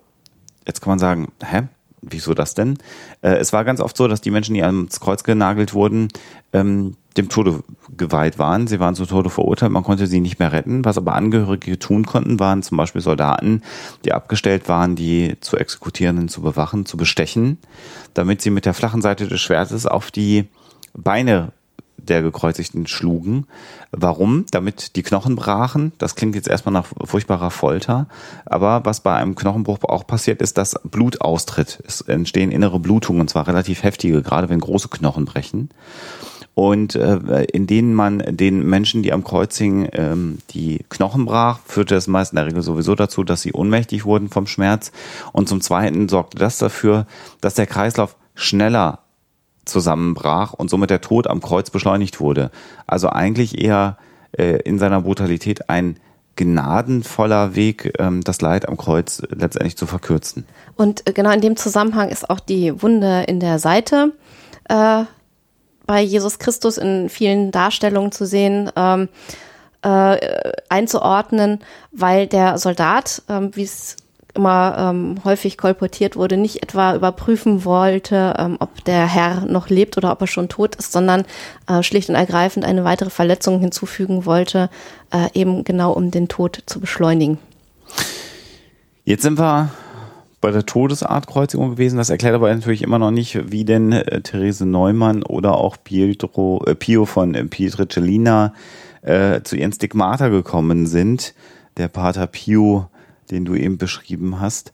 [0.66, 1.62] Jetzt kann man sagen, hä?
[2.02, 2.78] Wieso das denn?
[3.22, 6.08] Äh, es war ganz oft so, dass die Menschen, die ans Kreuz genagelt wurden,
[6.52, 7.62] ähm, dem Tode
[7.96, 8.66] geweiht waren.
[8.66, 10.84] Sie waren zu Tode verurteilt, man konnte sie nicht mehr retten.
[10.84, 13.62] Was aber Angehörige tun konnten, waren zum Beispiel Soldaten,
[14.04, 17.58] die abgestellt waren, die zu exekutierenden zu bewachen, zu bestechen,
[18.14, 20.48] damit sie mit der flachen Seite des Schwertes auf die
[20.94, 21.52] Beine
[22.08, 23.46] der Gekreuzigten schlugen.
[23.90, 24.46] Warum?
[24.50, 25.92] Damit die Knochen brachen.
[25.98, 28.06] Das klingt jetzt erstmal nach furchtbarer Folter.
[28.44, 31.82] Aber was bei einem Knochenbruch auch passiert, ist, dass Blut austritt.
[31.86, 35.70] Es entstehen innere Blutungen, und zwar relativ heftige, gerade wenn große Knochen brechen.
[36.54, 41.94] Und äh, in denen man den Menschen, die am Kreuzing ähm, die Knochen brach, führte
[41.94, 44.92] es meist in der Regel sowieso dazu, dass sie ohnmächtig wurden vom Schmerz.
[45.32, 47.06] Und zum Zweiten sorgte das dafür,
[47.40, 48.98] dass der Kreislauf schneller
[49.64, 52.50] zusammenbrach und somit der Tod am Kreuz beschleunigt wurde.
[52.86, 53.96] Also eigentlich eher
[54.32, 55.96] äh, in seiner Brutalität ein
[56.36, 60.46] gnadenvoller Weg, ähm, das Leid am Kreuz letztendlich zu verkürzen.
[60.76, 64.12] Und äh, genau in dem Zusammenhang ist auch die Wunde in der Seite
[64.68, 65.04] äh,
[65.86, 68.70] bei Jesus Christus in vielen Darstellungen zu sehen.
[68.76, 69.08] Ähm,
[69.82, 71.58] äh, einzuordnen,
[71.90, 73.96] weil der Soldat, ähm, wie es
[74.34, 79.96] immer ähm, häufig kolportiert wurde, nicht etwa überprüfen wollte, ähm, ob der Herr noch lebt
[79.96, 81.24] oder ob er schon tot ist, sondern
[81.68, 84.70] äh, schlicht und ergreifend eine weitere Verletzung hinzufügen wollte,
[85.12, 87.38] äh, eben genau um den Tod zu beschleunigen.
[89.04, 89.70] Jetzt sind wir
[90.42, 91.96] bei der Todesartkreuzigung gewesen.
[91.96, 96.62] Das erklärt aber natürlich immer noch nicht, wie denn äh, Therese Neumann oder auch Pietro,
[96.66, 98.52] äh, Pio von äh, Pietricellina
[99.02, 101.34] äh, zu ihren Stigmata gekommen sind.
[101.78, 102.88] Der Pater Pio,
[103.32, 104.72] den du eben beschrieben hast.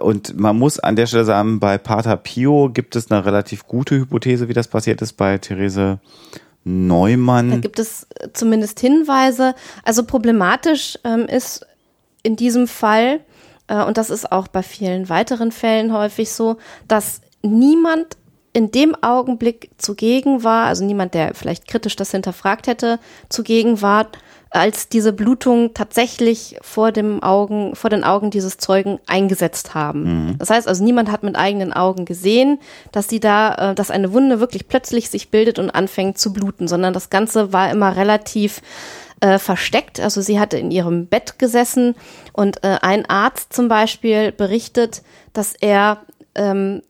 [0.00, 3.96] Und man muss an der Stelle sagen, bei Pater Pio gibt es eine relativ gute
[3.96, 5.14] Hypothese, wie das passiert ist.
[5.14, 5.98] Bei Therese
[6.64, 7.50] Neumann.
[7.50, 9.54] Da gibt es äh, zumindest Hinweise.
[9.82, 11.66] Also problematisch ähm, ist
[12.22, 13.20] in diesem Fall,
[13.66, 18.16] äh, und das ist auch bei vielen weiteren Fällen häufig so, dass niemand
[18.52, 24.08] in dem Augenblick zugegen war, also niemand, der vielleicht kritisch das hinterfragt hätte, zugegen war,
[24.50, 30.02] als diese Blutung tatsächlich vor dem Augen, vor den Augen dieses Zeugen eingesetzt haben.
[30.02, 30.38] Mhm.
[30.38, 32.58] Das heißt also, niemand hat mit eigenen Augen gesehen,
[32.92, 36.68] dass sie da, äh, dass eine Wunde wirklich plötzlich sich bildet und anfängt zu bluten,
[36.68, 38.62] sondern das Ganze war immer relativ
[39.20, 40.00] äh, versteckt.
[40.00, 41.94] Also sie hatte in ihrem Bett gesessen
[42.32, 45.98] und äh, ein Arzt zum Beispiel berichtet, dass er
[46.34, 46.82] ähm,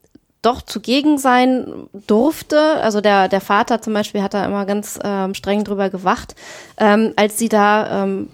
[0.48, 2.58] doch zugegen sein durfte.
[2.80, 6.34] Also der, der Vater zum Beispiel hat da immer ganz ähm, streng drüber gewacht,
[6.78, 8.30] ähm, als sie da ähm,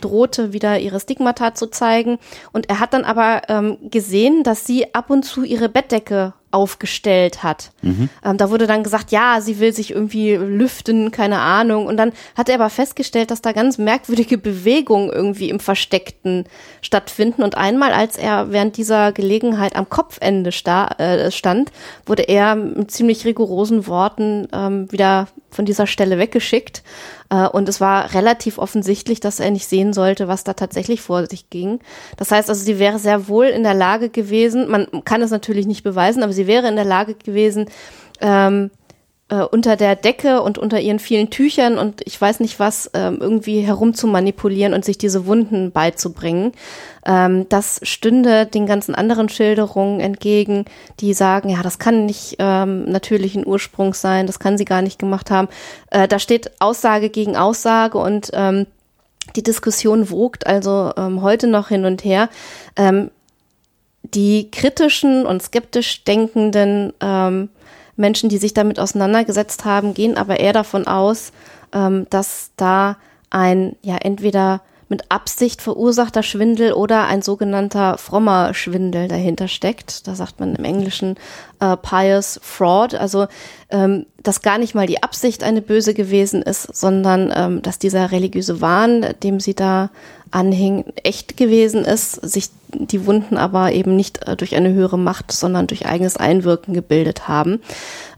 [0.00, 2.18] drohte, wieder ihre Stigmata zu zeigen.
[2.52, 7.42] Und er hat dann aber ähm, gesehen, dass sie ab und zu ihre Bettdecke aufgestellt
[7.42, 7.70] hat.
[7.82, 8.08] Mhm.
[8.24, 11.86] Ähm, da wurde dann gesagt, ja, sie will sich irgendwie lüften, keine Ahnung.
[11.86, 16.44] Und dann hat er aber festgestellt, dass da ganz merkwürdige Bewegungen irgendwie im Versteckten
[16.80, 17.42] stattfinden.
[17.42, 21.70] Und einmal, als er während dieser Gelegenheit am Kopfende sta äh, stand,
[22.06, 26.82] wurde er mit ziemlich rigorosen Worten ähm, wieder von dieser Stelle weggeschickt.
[27.30, 31.26] Äh, und es war relativ offensichtlich, dass er nicht sehen sollte, was da tatsächlich vor
[31.26, 31.80] sich ging.
[32.16, 35.66] Das heißt also, sie wäre sehr wohl in der Lage gewesen, man kann es natürlich
[35.66, 37.66] nicht beweisen, aber sie wäre in der Lage gewesen,
[38.20, 38.70] ähm,
[39.30, 43.18] äh, unter der Decke und unter ihren vielen Tüchern und ich weiß nicht was ähm,
[43.20, 46.52] irgendwie herum zu manipulieren und sich diese Wunden beizubringen.
[47.04, 50.64] Ähm, das stünde den ganzen anderen Schilderungen entgegen,
[51.00, 54.98] die sagen, ja, das kann nicht ähm, natürlichen Ursprungs sein, das kann sie gar nicht
[54.98, 55.48] gemacht haben.
[55.90, 58.66] Äh, da steht Aussage gegen Aussage und ähm,
[59.36, 62.30] die Diskussion wogt also ähm, heute noch hin und her.
[62.76, 63.10] Ähm,
[64.14, 67.50] die kritischen und skeptisch denkenden ähm,
[67.98, 71.32] Menschen, die sich damit auseinandergesetzt haben, gehen aber eher davon aus,
[71.72, 72.96] ähm, dass da
[73.30, 80.06] ein, ja, entweder mit Absicht verursachter Schwindel oder ein sogenannter frommer Schwindel dahinter steckt.
[80.06, 81.16] Da sagt man im Englischen
[81.60, 83.26] äh, pious fraud, also
[83.70, 88.10] ähm, dass gar nicht mal die Absicht eine böse gewesen ist, sondern ähm, dass dieser
[88.10, 89.90] religiöse Wahn, dem sie da
[90.30, 95.32] anhing, echt gewesen ist, sich die Wunden aber eben nicht äh, durch eine höhere Macht,
[95.32, 97.60] sondern durch eigenes Einwirken gebildet haben.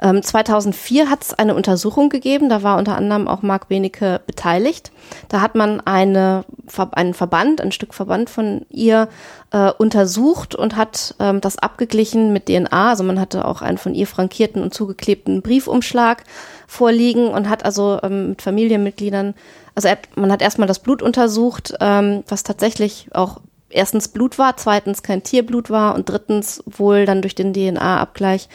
[0.00, 4.90] Ähm, 2004 hat es eine Untersuchung gegeben, da war unter anderem auch Marc Benecke beteiligt.
[5.28, 6.44] Da hat man eine,
[6.92, 9.08] einen Verband, ein Stück Verband von ihr
[9.52, 12.90] äh, untersucht und hat ähm, das abgeglichen mit DNA.
[12.90, 16.24] Also man hatte auch einen von ihr frankierten und zugeklebten Briefumschlag
[16.66, 19.34] vorliegen und hat also ähm, mit Familienmitgliedern,
[19.74, 24.56] also er, man hat erstmal das Blut untersucht, ähm, was tatsächlich auch erstens Blut war,
[24.56, 28.48] zweitens kein Tierblut war und drittens wohl dann durch den DNA-Abgleich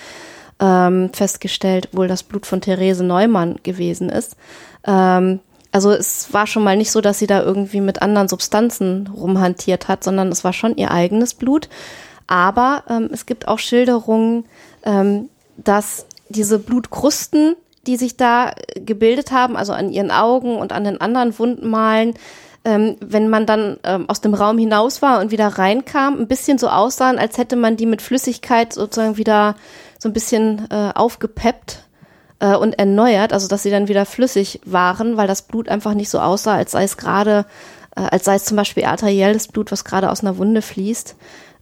[0.60, 4.38] ähm, festgestellt, wohl das Blut von Therese Neumann gewesen ist.
[4.86, 5.39] Ähm,
[5.75, 9.89] also es war schon mal nicht so, dass sie da irgendwie mit anderen Substanzen rumhantiert
[9.89, 11.67] hat, sondern es war schon ihr eigenes Blut.
[12.27, 14.45] Aber ähm, es gibt auch Schilderungen,
[14.85, 17.57] ähm, dass diese Blutkrusten,
[17.88, 22.13] die sich da gebildet haben, also an ihren Augen und an den anderen Wundmalen,
[22.63, 26.57] ähm, wenn man dann ähm, aus dem Raum hinaus war und wieder reinkam, ein bisschen
[26.57, 29.57] so aussahen, als hätte man die mit Flüssigkeit sozusagen wieder
[29.99, 31.85] so ein bisschen äh, aufgepeppt
[32.39, 36.10] äh, und erneuert, also dass sie dann wieder flüssig waren, weil das Blut einfach nicht
[36.10, 37.45] so aussah, als sei es gerade,
[37.95, 41.15] äh, als sei es zum Beispiel arterielles Blut, was gerade aus einer Wunde fließt.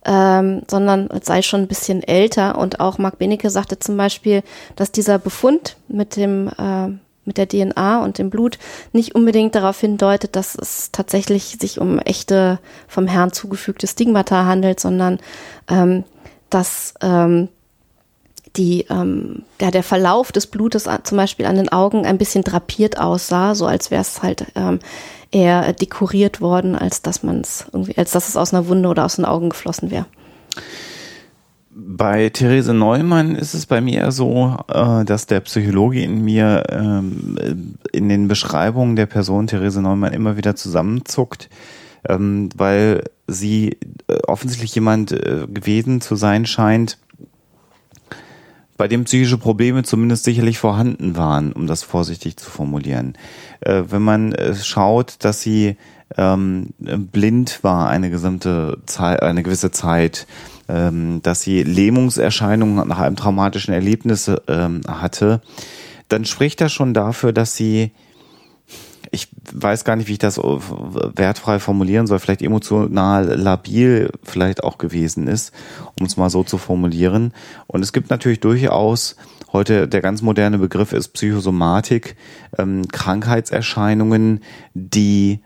[0.06, 2.58] Ähm, sondern es sei schon ein bisschen älter.
[2.58, 4.44] Und auch Marc Benecke sagte zum Beispiel,
[4.76, 6.90] dass dieser Befund mit dem äh,
[7.26, 8.58] mit der DNA und dem Blut
[8.92, 14.80] nicht unbedingt darauf hindeutet, dass es tatsächlich sich um echte vom Herrn zugefügte Stigmata handelt,
[14.80, 15.20] sondern
[15.70, 16.04] ähm,
[16.50, 17.50] dass ähm,
[18.56, 23.00] die, ähm, ja, der Verlauf des Blutes zum Beispiel an den Augen ein bisschen drapiert
[23.00, 24.80] aussah, so als wäre es halt ähm,
[25.32, 29.06] eher dekoriert worden, als dass man es irgendwie, als dass es aus einer Wunde oder
[29.06, 30.06] aus den Augen geflossen wäre.
[31.76, 37.76] Bei Therese Neumann ist es bei mir so, äh, dass der Psychologe in mir ähm,
[37.92, 41.50] in den Beschreibungen der Person Therese Neumann immer wieder zusammenzuckt,
[42.08, 47.00] ähm, weil sie äh, offensichtlich jemand äh, gewesen zu sein scheint,
[48.84, 53.14] bei dem psychische Probleme zumindest sicherlich vorhanden waren, um das vorsichtig zu formulieren.
[53.62, 55.78] Wenn man schaut, dass sie
[56.18, 60.28] ähm, blind war eine gesamte Zeit, eine gewisse Zeit,
[60.68, 65.40] ähm, dass sie Lähmungserscheinungen nach einem traumatischen Erlebnis ähm, hatte,
[66.10, 67.92] dann spricht das schon dafür, dass sie
[69.14, 74.80] ich weiß gar nicht, wie ich das wertfrei formulieren soll, vielleicht emotional labil vielleicht auch
[74.80, 75.54] gewesen ist,
[76.00, 77.32] um es mal so zu formulieren.
[77.68, 79.16] Und es gibt natürlich durchaus
[79.54, 82.16] heute der ganz moderne Begriff ist Psychosomatik,
[82.58, 84.42] ähm, Krankheitserscheinungen,
[84.74, 85.42] die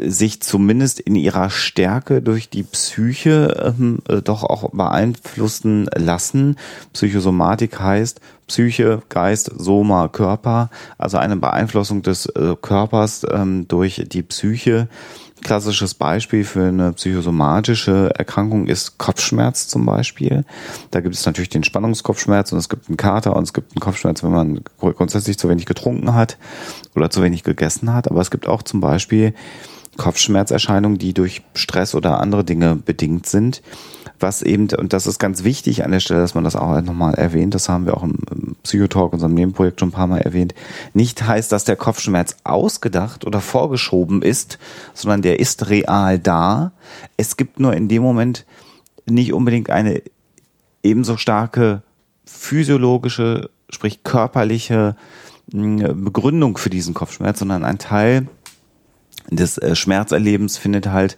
[0.00, 6.56] sich zumindest in ihrer Stärke durch die Psyche ähm, äh, doch auch beeinflussen lassen.
[6.92, 14.22] Psychosomatik heißt Psyche, Geist, Soma, Körper, also eine Beeinflussung des äh, Körpers ähm, durch die
[14.22, 14.88] Psyche.
[15.42, 20.44] Klassisches Beispiel für eine psychosomatische Erkrankung ist Kopfschmerz zum Beispiel.
[20.90, 23.80] Da gibt es natürlich den Spannungskopfschmerz und es gibt einen Kater und es gibt einen
[23.80, 26.38] Kopfschmerz, wenn man grundsätzlich zu wenig getrunken hat
[26.94, 28.10] oder zu wenig gegessen hat.
[28.10, 29.34] Aber es gibt auch zum Beispiel
[29.98, 33.62] Kopfschmerzerscheinungen, die durch Stress oder andere Dinge bedingt sind.
[34.20, 37.14] Was eben, und das ist ganz wichtig an der Stelle, dass man das auch nochmal
[37.14, 40.54] erwähnt, das haben wir auch im Psychotalk, unserem Nebenprojekt schon ein paar Mal erwähnt,
[40.92, 44.58] nicht heißt, dass der Kopfschmerz ausgedacht oder vorgeschoben ist,
[44.94, 46.72] sondern der ist real da.
[47.16, 48.44] Es gibt nur in dem Moment
[49.06, 50.02] nicht unbedingt eine
[50.82, 51.82] ebenso starke
[52.24, 54.96] physiologische, sprich körperliche
[55.52, 58.26] hm, Begründung für diesen Kopfschmerz, sondern ein Teil
[59.30, 61.16] des äh, Schmerzerlebens findet halt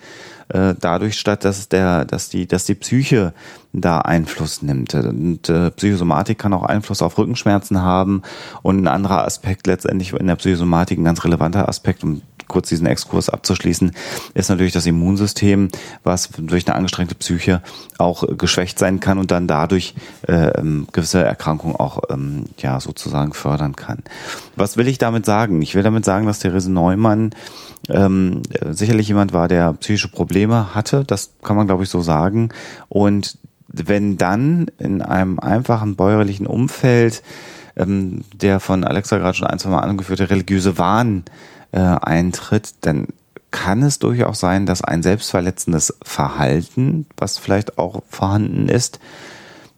[0.48, 3.32] äh, dadurch statt, dass der, dass die, dass die Psyche
[3.72, 4.94] da Einfluss nimmt.
[4.94, 8.22] Und äh, Psychosomatik kann auch Einfluss auf Rückenschmerzen haben.
[8.62, 12.86] Und ein anderer Aspekt letztendlich in der Psychosomatik, ein ganz relevanter Aspekt, um kurz diesen
[12.86, 13.92] Exkurs abzuschließen,
[14.34, 15.68] ist natürlich das Immunsystem,
[16.02, 17.62] was durch eine angestrengte Psyche
[17.96, 19.94] auch geschwächt sein kann und dann dadurch
[20.26, 24.02] äh, ähm, gewisse Erkrankungen auch ähm, ja sozusagen fördern kann.
[24.56, 25.62] Was will ich damit sagen?
[25.62, 27.30] Ich will damit sagen, dass Therese Neumann
[27.88, 31.04] ähm, sicherlich jemand war, der psychische Probleme hatte.
[31.04, 32.50] Das kann man, glaube ich, so sagen.
[32.88, 37.22] Und wenn dann in einem einfachen bäuerlichen Umfeld
[37.76, 41.24] ähm, der von Alexa gerade schon ein, zwei Mal angeführte religiöse Wahn
[41.72, 43.09] äh, eintritt, dann
[43.50, 49.00] kann es durchaus sein, dass ein selbstverletzendes Verhalten, was vielleicht auch vorhanden ist,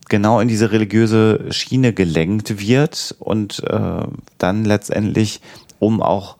[0.08, 4.06] genau in diese religiöse Schiene gelenkt wird und äh,
[4.38, 5.40] dann letztendlich,
[5.78, 6.36] um auch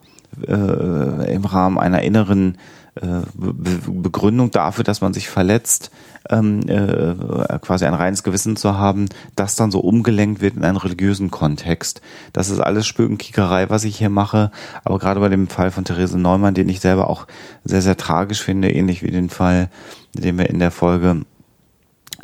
[0.47, 2.59] äh, im Rahmen einer inneren
[2.97, 5.91] äh, Begründung dafür, dass man sich verletzt,
[6.31, 10.77] ähm, äh, quasi ein reines Gewissen zu haben, das dann so umgelenkt wird in einen
[10.77, 12.01] religiösen Kontext.
[12.33, 14.51] Das ist alles Spökenkickerei, was ich hier mache.
[14.85, 17.27] Aber gerade bei dem Fall von Therese Neumann, den ich selber auch
[17.65, 19.69] sehr, sehr tragisch finde, ähnlich wie den Fall,
[20.15, 21.23] den wir in der Folge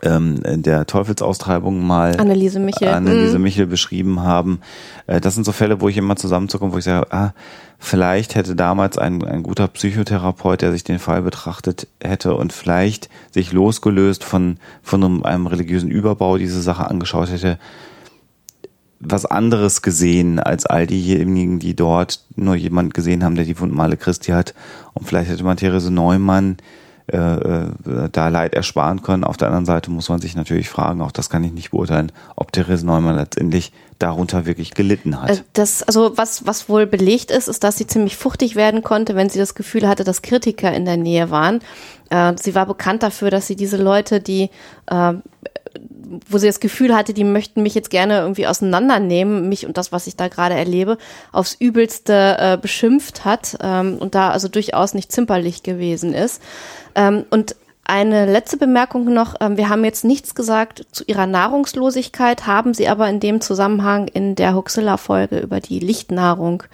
[0.03, 3.45] ähm, der Teufelsaustreibung mal Anneliese Michel, Anneliese mhm.
[3.45, 4.61] Michel beschrieben haben.
[5.07, 7.33] Äh, das sind so Fälle, wo ich immer zusammenzucke, wo ich sage, ah,
[7.79, 13.09] vielleicht hätte damals ein, ein guter Psychotherapeut, der sich den Fall betrachtet hätte und vielleicht
[13.31, 17.59] sich losgelöst von, von einem, einem religiösen Überbau diese Sache angeschaut hätte,
[19.01, 23.97] was anderes gesehen als all diejenigen, die dort nur jemand gesehen haben, der die Wundmale
[23.97, 24.55] Christi hat.
[24.93, 26.57] Und vielleicht hätte man Therese Neumann
[27.11, 29.25] da Leid ersparen können.
[29.25, 32.12] Auf der anderen Seite muss man sich natürlich fragen, auch das kann ich nicht beurteilen,
[32.37, 35.31] ob Therese Neumann letztendlich darunter wirklich gelitten hat.
[35.31, 39.16] Äh, das, also was, was wohl belegt ist, ist, dass sie ziemlich fuchtig werden konnte,
[39.16, 41.61] wenn sie das Gefühl hatte, dass Kritiker in der Nähe waren.
[42.11, 44.51] Äh, sie war bekannt dafür, dass sie diese Leute, die
[44.87, 45.14] äh,
[46.29, 49.93] wo sie das Gefühl hatte, die möchten mich jetzt gerne irgendwie auseinandernehmen, mich und das,
[49.93, 50.99] was ich da gerade erlebe,
[51.33, 56.43] aufs Übelste äh, beschimpft hat ähm, und da also durchaus nicht zimperlich gewesen ist.
[56.95, 57.57] Ähm, und
[57.88, 59.35] eine letzte Bemerkung noch.
[59.41, 64.09] Ähm, wir haben jetzt nichts gesagt zu ihrer Nahrungslosigkeit, haben sie aber in dem Zusammenhang
[64.09, 66.64] in der Huxilla-Folge über die Lichtnahrung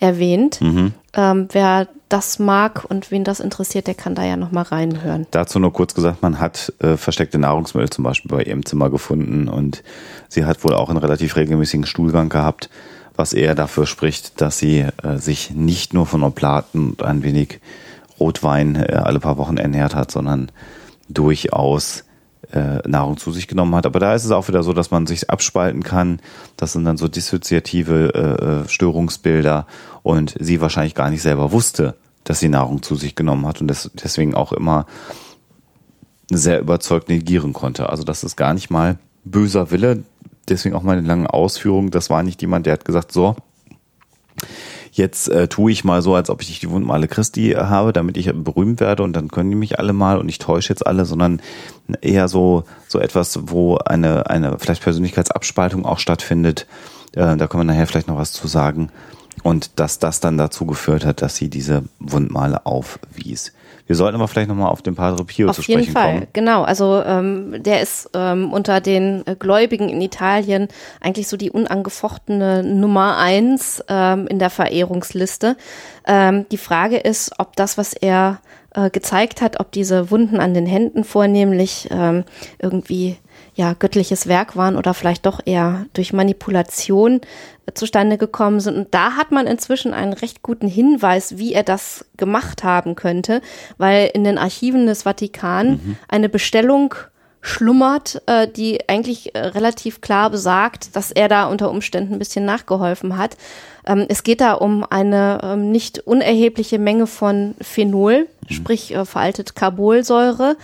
[0.00, 0.60] erwähnt.
[0.60, 0.92] Mhm.
[1.14, 5.26] Ähm, wer das mag und wen das interessiert, der kann da ja nochmal reinhören.
[5.30, 9.48] Dazu nur kurz gesagt, man hat äh, versteckte Nahrungsmittel zum Beispiel bei ihrem Zimmer gefunden
[9.48, 9.82] und
[10.28, 12.70] sie hat wohl auch einen relativ regelmäßigen Stuhlgang gehabt,
[13.16, 17.60] was eher dafür spricht, dass sie äh, sich nicht nur von Oplaten und ein wenig
[18.20, 20.52] Rotwein äh, alle paar Wochen ernährt hat, sondern
[21.08, 22.04] durchaus
[22.52, 23.86] äh, Nahrung zu sich genommen hat.
[23.86, 26.20] Aber da ist es auch wieder so, dass man sich abspalten kann.
[26.56, 29.66] Das sind dann so dissoziative äh, äh, Störungsbilder
[30.02, 31.94] und sie wahrscheinlich gar nicht selber wusste,
[32.24, 34.86] dass sie Nahrung zu sich genommen hat und das, deswegen auch immer
[36.30, 37.88] sehr überzeugt negieren konnte.
[37.88, 40.02] Also das ist gar nicht mal böser Wille.
[40.48, 41.90] Deswegen auch meine langen Ausführungen.
[41.90, 43.36] Das war nicht jemand, der hat gesagt, so,
[44.96, 48.16] jetzt äh, tue ich mal so, als ob ich die Wundmale Christi äh, habe, damit
[48.16, 51.04] ich berühmt werde und dann können die mich alle mal und ich täusche jetzt alle,
[51.04, 51.40] sondern
[52.00, 56.66] eher so, so etwas, wo eine, eine vielleicht Persönlichkeitsabspaltung auch stattfindet.
[57.12, 58.90] Äh, da können wir nachher vielleicht noch was zu sagen.
[59.42, 63.52] und dass das dann dazu geführt hat, dass sie diese Wundmale aufwies.
[63.86, 66.26] Wir sollten aber vielleicht nochmal auf den Padre Pio Auf zu sprechen jeden Fall, kommen.
[66.32, 66.62] genau.
[66.64, 70.68] Also ähm, der ist ähm, unter den äh, Gläubigen in Italien
[71.00, 75.56] eigentlich so die unangefochtene Nummer eins ähm, in der Verehrungsliste.
[76.06, 78.40] Ähm, die Frage ist, ob das, was er
[78.74, 82.24] äh, gezeigt hat, ob diese Wunden an den Händen vornehmlich ähm,
[82.58, 83.16] irgendwie
[83.56, 87.20] ja göttliches Werk waren oder vielleicht doch eher durch Manipulation
[87.66, 88.76] äh, zustande gekommen sind.
[88.76, 93.40] Und da hat man inzwischen einen recht guten Hinweis, wie er das gemacht haben könnte,
[93.78, 96.94] weil in den Archiven des Vatikan eine Bestellung
[97.46, 102.44] schlummert, äh, die eigentlich äh, relativ klar besagt, dass er da unter Umständen ein bisschen
[102.44, 103.36] nachgeholfen hat.
[103.86, 109.54] Ähm, es geht da um eine ähm, nicht unerhebliche Menge von Phenol, sprich äh, veraltet
[109.54, 110.56] Carbolsäure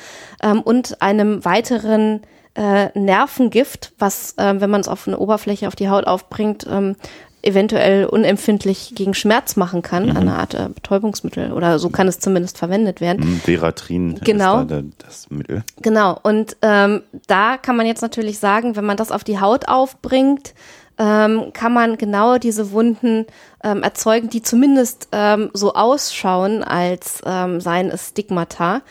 [0.43, 2.21] ähm, und einem weiteren
[2.55, 6.97] äh, Nervengift, was, äh, wenn man es auf eine Oberfläche auf die Haut aufbringt, ähm,
[7.43, 12.57] eventuell unempfindlich gegen Schmerz machen kann, eine Art äh, Betäubungsmittel oder so kann es zumindest
[12.57, 13.23] verwendet werden.
[13.25, 14.61] Hm, Veratrin Genau.
[14.61, 15.65] ist da das Mittel.
[15.81, 19.67] Genau, und ähm, da kann man jetzt natürlich sagen, wenn man das auf die Haut
[19.67, 20.55] aufbringt,
[20.99, 23.27] ähm, kann man genau diese Wunden
[23.65, 28.83] ähm, erzeugen, die zumindest ähm, so ausschauen, als ähm, seien es Stigmata.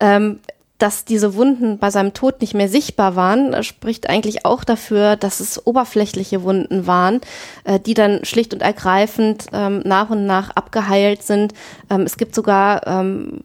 [0.00, 0.40] Ähm,
[0.78, 5.16] dass diese Wunden bei seinem Tod nicht mehr sichtbar waren, äh, spricht eigentlich auch dafür,
[5.16, 7.20] dass es oberflächliche Wunden waren,
[7.64, 11.52] äh, die dann schlicht und ergreifend ähm, nach und nach abgeheilt sind.
[11.90, 13.40] Ähm, es gibt sogar ähm,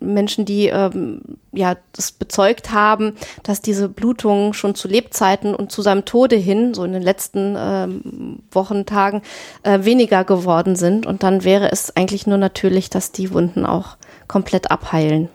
[0.00, 1.22] Menschen, die ähm,
[1.52, 6.74] ja das bezeugt haben, dass diese Blutungen schon zu Lebzeiten und zu seinem Tode hin,
[6.74, 9.22] so in den letzten ähm, Wochen, Tagen,
[9.62, 11.06] äh, weniger geworden sind.
[11.06, 13.96] Und dann wäre es eigentlich nur natürlich, dass die Wunden auch
[14.28, 15.30] komplett abheilen.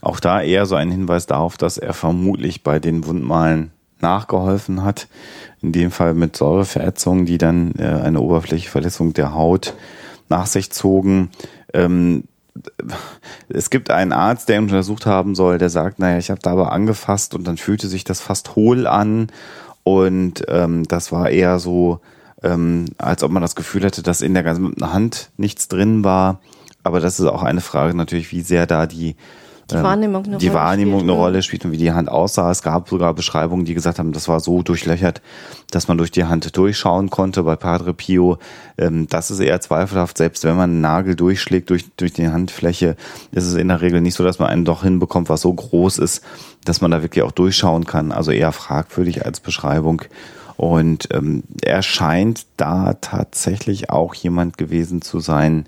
[0.00, 5.08] Auch da eher so ein Hinweis darauf, dass er vermutlich bei den Wundmalen nachgeholfen hat.
[5.62, 9.74] In dem Fall mit Säureverätzungen, die dann äh, eine Oberflächeverletzung der Haut
[10.28, 11.30] nach sich zogen.
[11.74, 12.24] Ähm,
[13.48, 16.52] es gibt einen Arzt, der ihn untersucht haben soll, der sagt, naja, ich habe da
[16.52, 19.28] aber angefasst und dann fühlte sich das fast hohl an
[19.84, 22.00] und ähm, das war eher so,
[22.42, 26.40] ähm, als ob man das Gefühl hätte, dass in der ganzen Hand nichts drin war.
[26.82, 29.16] Aber das ist auch eine Frage natürlich, wie sehr da die
[29.78, 31.24] Die Wahrnehmung eine die Rolle Wahrnehmung spielt, eine ne?
[31.24, 32.50] Rolle spielt und wie die Hand aussah.
[32.50, 35.22] Es gab sogar Beschreibungen, die gesagt haben, das war so durchlöchert,
[35.70, 37.42] dass man durch die Hand durchschauen konnte.
[37.42, 38.38] Bei Padre Pio,
[38.78, 40.18] ähm, das ist eher zweifelhaft.
[40.18, 42.96] Selbst wenn man einen Nagel durchschlägt durch, durch die Handfläche,
[43.32, 45.98] ist es in der Regel nicht so, dass man einen doch hinbekommt, was so groß
[45.98, 46.22] ist,
[46.64, 48.12] dass man da wirklich auch durchschauen kann.
[48.12, 50.02] Also eher fragwürdig als Beschreibung.
[50.56, 55.64] Und ähm, er scheint da tatsächlich auch jemand gewesen zu sein,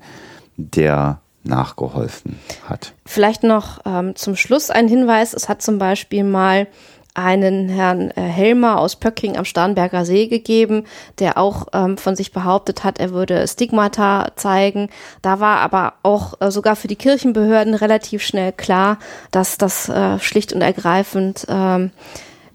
[0.55, 2.93] der nachgeholfen hat.
[3.05, 5.33] Vielleicht noch ähm, zum Schluss ein Hinweis.
[5.33, 6.67] Es hat zum Beispiel mal
[7.13, 10.85] einen Herrn äh, Helmer aus Pöcking am Starnberger See gegeben,
[11.19, 14.89] der auch ähm, von sich behauptet hat, er würde Stigmata zeigen.
[15.21, 18.97] Da war aber auch äh, sogar für die Kirchenbehörden relativ schnell klar,
[19.31, 21.91] dass das äh, schlicht und ergreifend ähm,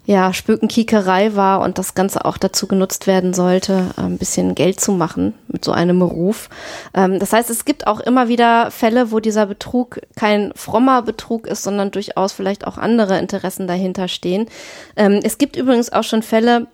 [0.09, 4.79] ja, Spökenkiekerei war und das Ganze auch dazu genutzt werden sollte, äh, ein bisschen Geld
[4.79, 6.49] zu machen mit so einem Beruf.
[6.95, 11.45] Ähm, das heißt, es gibt auch immer wieder Fälle, wo dieser Betrug kein frommer Betrug
[11.45, 14.47] ist, sondern durchaus vielleicht auch andere Interessen dahinter stehen.
[14.95, 16.65] Ähm, es gibt übrigens auch schon Fälle,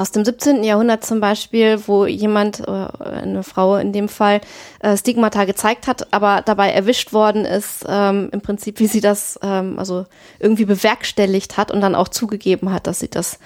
[0.00, 0.64] aus dem 17.
[0.64, 4.40] Jahrhundert zum Beispiel, wo jemand, äh, eine Frau in dem Fall,
[4.80, 9.38] äh, Stigmata gezeigt hat, aber dabei erwischt worden ist, ähm, im Prinzip, wie sie das
[9.42, 10.06] ähm, also
[10.38, 13.38] irgendwie bewerkstelligt hat und dann auch zugegeben hat, dass sie das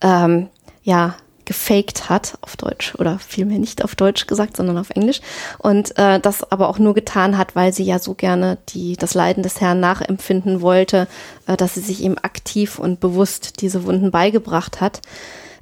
[0.00, 0.48] ähm,
[0.82, 5.20] ja gefaked hat auf Deutsch oder vielmehr nicht auf Deutsch gesagt, sondern auf Englisch
[5.58, 9.14] und äh, das aber auch nur getan hat, weil sie ja so gerne die das
[9.14, 11.06] Leiden des Herrn nachempfinden wollte,
[11.46, 15.00] äh, dass sie sich ihm aktiv und bewusst diese Wunden beigebracht hat.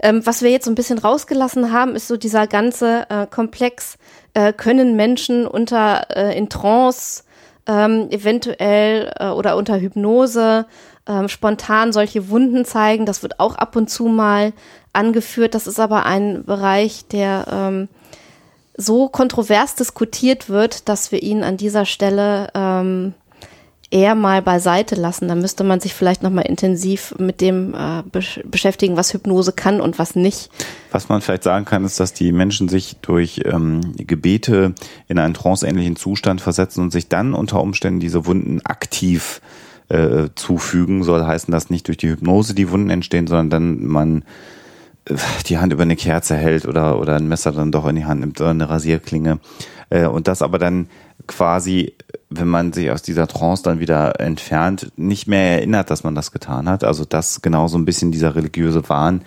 [0.03, 3.99] Ähm, was wir jetzt so ein bisschen rausgelassen haben, ist so dieser ganze äh, Komplex,
[4.35, 7.25] äh, können Menschen unter äh, in Trance
[7.67, 10.67] ähm, eventuell äh, oder unter Hypnose
[11.09, 13.07] ähm, spontan solche Wunden zeigen.
[13.07, 14.53] Das wird auch ab und zu mal
[14.93, 15.55] angeführt.
[15.55, 17.89] Das ist aber ein Bereich, der ähm,
[18.77, 23.15] so kontrovers diskutiert wird, dass wir ihn an dieser Stelle ähm,
[23.91, 25.29] eher mal beiseite lassen.
[25.29, 29.53] Da müsste man sich vielleicht noch mal intensiv mit dem äh, besch beschäftigen, was Hypnose
[29.53, 30.51] kann und was nicht.
[30.91, 34.75] Was man vielleicht sagen kann, ist, dass die Menschen sich durch ähm, Gebete
[35.09, 39.41] in einen tranceähnlichen Zustand versetzen und sich dann unter Umständen diese Wunden aktiv
[39.89, 41.05] äh, zufügen.
[41.05, 44.25] Soll heißen, dass nicht durch die Hypnose die Wunden entstehen, sondern dann man
[45.05, 45.15] äh,
[45.47, 48.21] die Hand über eine Kerze hält oder, oder ein Messer dann doch in die Hand
[48.21, 49.39] nimmt oder eine Rasierklinge.
[49.91, 50.89] Äh, und das aber dann
[51.27, 51.95] quasi,
[52.31, 56.33] wenn man sich aus dieser Trance dann wieder entfernt, nicht mehr erinnert, dass man das
[56.33, 56.85] getan hat.
[56.85, 59.23] Also das genau so ein bisschen dieser religiöse Wahn,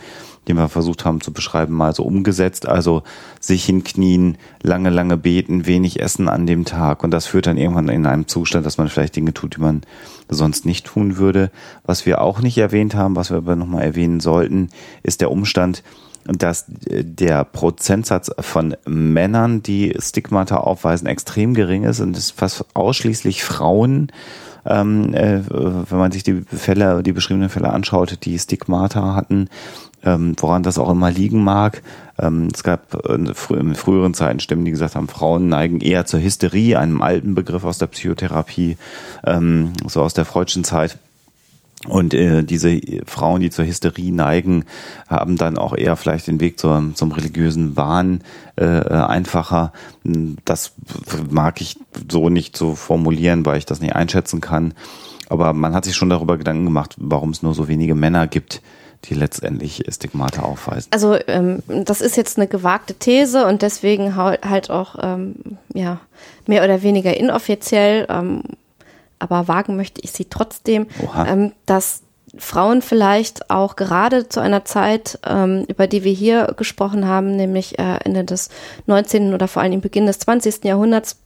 [0.48, 2.68] den wir versucht haben zu beschreiben, mal so umgesetzt.
[2.68, 3.04] Also
[3.40, 7.04] sich hinknien, lange, lange beten, wenig essen an dem Tag.
[7.04, 9.82] Und das führt dann irgendwann in einem Zustand, dass man vielleicht Dinge tut, die man
[10.28, 11.52] sonst nicht tun würde.
[11.84, 14.70] Was wir auch nicht erwähnt haben, was wir aber nochmal erwähnen sollten,
[15.04, 15.84] ist der Umstand,
[16.38, 23.44] dass der Prozentsatz von Männern, die Stigmata aufweisen, extrem gering ist und es fast ausschließlich
[23.44, 24.12] Frauen
[24.66, 29.50] ähm, äh, wenn man sich die Fälle, die beschriebenen Fälle anschaut, die Stigmata hatten,
[30.04, 31.82] ähm, woran das auch immer liegen mag.
[32.18, 33.34] Ähm, es gab äh, in
[33.76, 37.78] früheren Zeiten Stimmen, die gesagt haben, Frauen neigen eher zur Hysterie, einem alten Begriff aus
[37.78, 38.78] der Psychotherapie,
[39.26, 40.98] ähm, so aus der freudschen Zeit.
[41.88, 44.66] Und äh, diese Frauen, die zur Hysterie neigen,
[45.08, 48.22] haben dann auch eher vielleicht den Weg zur, zum religiösen Wahn
[48.58, 49.72] äh, einfacher.
[50.44, 50.74] Das
[51.30, 51.78] mag ich
[52.12, 54.74] so nicht so formulieren, weil ich das nicht einschätzen kann.
[55.30, 58.62] Aber man hat sich schon darüber Gedanken gemacht, warum es nur so wenige Männer gibt,
[59.06, 60.90] die letztendlich Stigmate aufweisen.
[60.92, 65.36] Also ähm, das ist jetzt eine gewagte These und deswegen halt auch ähm,
[65.74, 66.02] ja
[66.46, 68.06] mehr oder weniger inoffiziell.
[68.10, 68.44] Ähm,
[69.20, 70.88] aber wagen möchte ich sie trotzdem,
[71.28, 72.04] ähm, dass
[72.38, 77.80] Frauen vielleicht auch gerade zu einer Zeit, ähm, über die wir hier gesprochen haben, nämlich
[77.80, 78.50] äh, Ende des
[78.86, 79.34] 19.
[79.34, 80.64] oder vor allem Beginn des 20.
[80.64, 81.18] Jahrhunderts,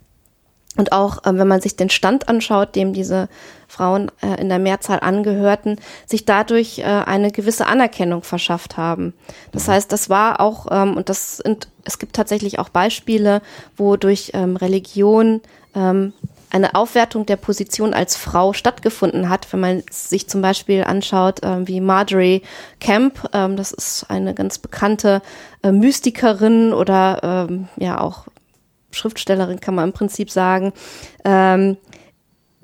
[0.76, 3.30] und auch, ähm, wenn man sich den Stand anschaut, dem diese
[3.68, 9.14] Frauen äh, in der Mehrzahl angehörten, sich dadurch äh, eine gewisse Anerkennung verschafft haben.
[9.52, 13.41] Das heißt, das war auch, ähm, und das sind, es gibt tatsächlich auch Beispiele,
[13.78, 15.41] wo durch ähm, Religion
[15.76, 16.14] ähm,
[16.54, 21.68] eine Aufwertung der Position als Frau stattgefunden hat, wenn man sich zum Beispiel anschaut, äh,
[21.68, 22.43] wie Marjorie
[22.80, 25.22] Camp, ähm, das ist eine ganz bekannte
[25.64, 28.28] äh, Mystikerin oder ähm, ja auch
[28.91, 30.74] Schriftstellerin, kann man im Prinzip sagen,
[31.26, 31.78] ähm,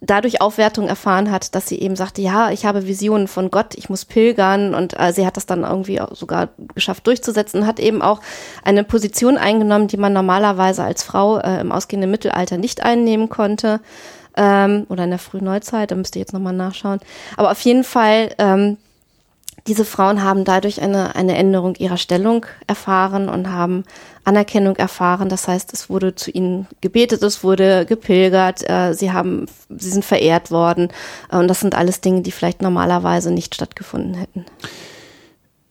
[0.02, 3.90] dadurch Aufwertung erfahren hat, dass sie eben sagte, ja, ich habe Visionen von Gott, ich
[3.90, 8.22] muss pilgern und äh, sie hat das dann irgendwie sogar geschafft durchzusetzen, hat eben auch
[8.64, 13.82] eine Position eingenommen, die man normalerweise als Frau äh, im ausgehenden Mittelalter nicht einnehmen konnte
[14.38, 17.00] ähm, oder in der frühen Neuzeit, da müsst ihr jetzt nochmal nachschauen.
[17.36, 18.78] Aber auf jeden Fall ähm,
[19.68, 23.84] diese Frauen haben dadurch eine, eine Änderung ihrer Stellung erfahren und haben
[24.24, 25.30] Anerkennung erfahren.
[25.30, 30.06] Das heißt, es wurde zu ihnen gebetet, es wurde gepilgert, äh, sie haben, sie sind
[30.06, 30.90] verehrt worden.
[31.32, 34.46] Äh, und das sind alles Dinge, die vielleicht normalerweise nicht stattgefunden hätten.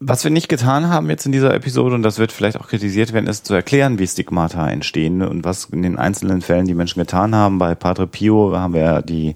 [0.00, 3.12] Was wir nicht getan haben jetzt in dieser Episode, und das wird vielleicht auch kritisiert
[3.12, 7.00] werden, ist zu erklären, wie Stigmata entstehen und was in den einzelnen Fällen die Menschen
[7.00, 7.58] getan haben.
[7.58, 9.34] Bei Padre Pio haben wir die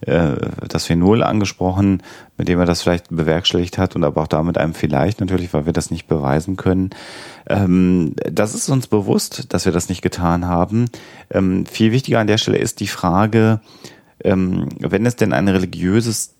[0.00, 2.02] das Phenol angesprochen,
[2.36, 5.66] mit dem er das vielleicht bewerkstelligt hat und aber auch damit einem vielleicht natürlich, weil
[5.66, 6.90] wir das nicht beweisen können.
[7.48, 10.86] Ähm, das ist uns bewusst, dass wir das nicht getan haben.
[11.30, 13.60] Ähm, viel wichtiger an der Stelle ist die Frage,
[14.22, 16.35] ähm, wenn es denn ein religiöses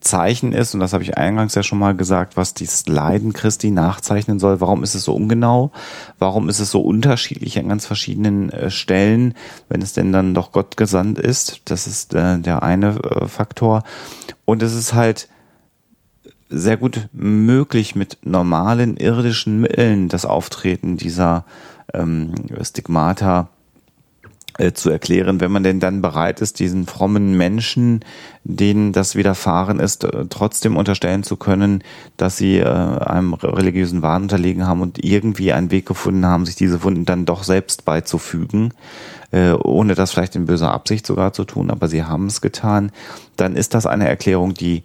[0.00, 3.70] Zeichen ist, und das habe ich eingangs ja schon mal gesagt, was dieses Leiden Christi
[3.70, 4.60] nachzeichnen soll.
[4.60, 5.72] Warum ist es so ungenau?
[6.18, 9.34] Warum ist es so unterschiedlich an ganz verschiedenen äh, Stellen,
[9.68, 11.62] wenn es denn dann doch Gott gesandt ist?
[11.64, 13.82] Das ist äh, der eine äh, Faktor.
[14.44, 15.28] Und es ist halt
[16.48, 21.44] sehr gut möglich, mit normalen irdischen Mitteln das Auftreten dieser
[21.92, 23.48] ähm, Stigmata
[24.58, 28.04] äh, zu erklären, wenn man denn dann bereit ist, diesen frommen Menschen,
[28.44, 31.82] denen das widerfahren ist, äh, trotzdem unterstellen zu können,
[32.16, 36.56] dass sie äh, einem religiösen Wahn unterlegen haben und irgendwie einen Weg gefunden haben, sich
[36.56, 38.74] diese Wunden dann doch selbst beizufügen,
[39.30, 42.90] äh, ohne das vielleicht in böser Absicht sogar zu tun, aber sie haben es getan,
[43.36, 44.82] dann ist das eine Erklärung, die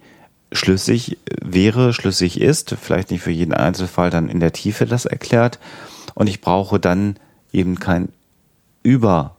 [0.52, 5.58] schlüssig wäre, schlüssig ist, vielleicht nicht für jeden Einzelfall dann in der Tiefe das erklärt.
[6.14, 7.16] Und ich brauche dann
[7.52, 8.10] eben kein
[8.84, 9.33] über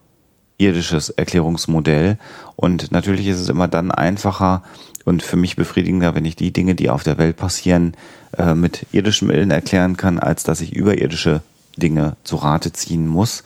[0.58, 2.18] irdisches Erklärungsmodell.
[2.56, 4.64] Und natürlich ist es immer dann einfacher
[5.03, 7.95] und für mich befriedigender, wenn ich die Dinge, die auf der Welt passieren,
[8.38, 11.41] äh, mit irdischen Mitteln erklären kann, als dass ich überirdische
[11.78, 13.43] Dinge zu Rate ziehen muss.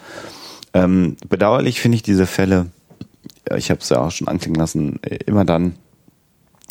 [0.74, 2.68] Ähm, bedauerlich finde ich diese Fälle,
[3.55, 5.76] ich habe es ja auch schon anklingen lassen, immer dann,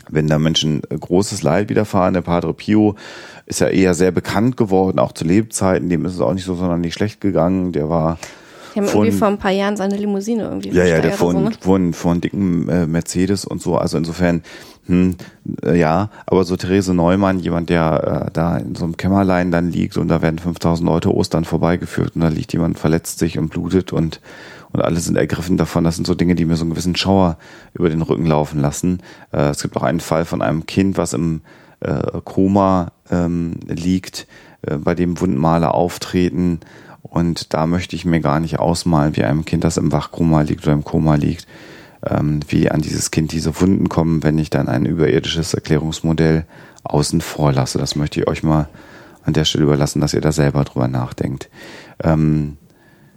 [0.09, 2.15] wenn da Menschen großes Leid widerfahren.
[2.15, 2.95] Der Padre Pio
[3.47, 5.89] ist ja eher sehr bekannt geworden, auch zu Lebzeiten.
[5.89, 7.73] Dem ist es auch nicht so sonderlich schlecht gegangen.
[7.73, 8.19] Der war
[8.75, 11.33] die haben von, irgendwie vor ein paar Jahren seine Limousine irgendwie Ja, ja, der von,
[11.33, 11.51] so, ne?
[11.61, 13.77] von, von dicken äh, Mercedes und so.
[13.77, 14.43] Also insofern,
[14.87, 15.17] hm,
[15.65, 19.71] äh, ja, aber so Therese Neumann, jemand, der äh, da in so einem Kämmerlein dann
[19.71, 23.49] liegt und da werden 5000 Leute Ostern vorbeigeführt und da liegt jemand, verletzt sich und
[23.49, 24.21] blutet und
[24.71, 25.85] und alle sind ergriffen davon.
[25.85, 27.39] Das sind so Dinge, die mir so einen gewissen Schauer
[27.73, 29.03] über den Rücken laufen lassen.
[29.33, 31.41] Äh, es gibt auch einen Fall von einem Kind, was im
[31.81, 34.27] äh, Koma ähm, liegt,
[34.63, 36.61] äh, bei dem Wundmale auftreten
[37.03, 40.65] und da möchte ich mir gar nicht ausmalen, wie einem Kind, das im Wachkoma liegt
[40.65, 41.47] oder im Koma liegt,
[42.07, 46.45] ähm, wie an dieses Kind diese Wunden kommen, wenn ich dann ein überirdisches Erklärungsmodell
[46.85, 47.79] außen vor lasse.
[47.79, 48.69] Das möchte ich euch mal
[49.25, 51.49] an der Stelle überlassen, dass ihr da selber drüber nachdenkt.
[52.03, 52.57] Ähm,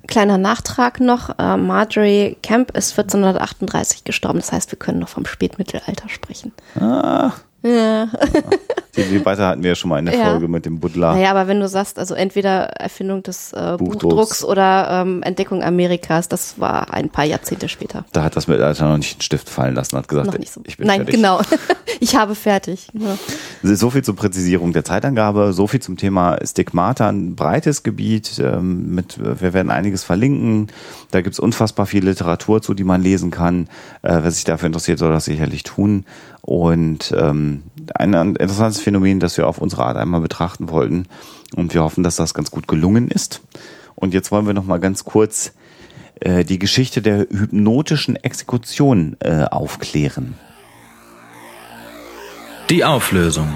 [0.07, 5.25] Kleiner Nachtrag noch, äh, Marjorie Camp ist 1438 gestorben, das heißt, wir können noch vom
[5.25, 6.51] Spätmittelalter sprechen.
[6.79, 7.31] ah,
[7.63, 8.09] Ja.
[8.95, 10.21] die, weiter hatten wir ja schon mal in der.
[10.21, 11.13] Folge mit dem Buddler.
[11.13, 14.03] Naja, aber wenn du sagst, also entweder Erfindung des äh, Buchdrucks.
[14.03, 18.05] Buchdrucks oder ähm, Entdeckung Amerikas, das war ein paar Jahrzehnte später.
[18.11, 20.61] Da hat das Mittelalter noch nicht den Stift fallen lassen, hat gesagt, Noch nicht so.
[20.65, 21.15] ich bin Nein, fertig.
[21.15, 21.41] genau.
[21.99, 22.87] ich habe fertig.
[22.93, 23.17] Ja.
[23.75, 28.39] So viel zur Präzisierung der Zeitangabe, so viel zum Thema Stigmata, ein breites Gebiet.
[28.39, 30.67] Ähm, mit, wir werden einiges verlinken.
[31.11, 33.67] Da gibt's unfassbar viel Literatur zu, die man lesen kann.
[34.01, 36.05] Äh, wer sich dafür interessiert, soll das sicherlich tun.
[36.41, 37.63] Und ähm,
[37.95, 41.07] ein, interessantes Phänomen, das wir auf unsere Art einmal betrachten wollten.
[41.55, 43.41] Und wir hoffen, dass das ganz gut gelungen ist.
[43.95, 45.53] Und jetzt wollen wir noch mal ganz kurz
[46.19, 50.35] äh, die Geschichte der hypnotischen Exekution äh, aufklären.
[52.69, 53.49] Die Auflösung.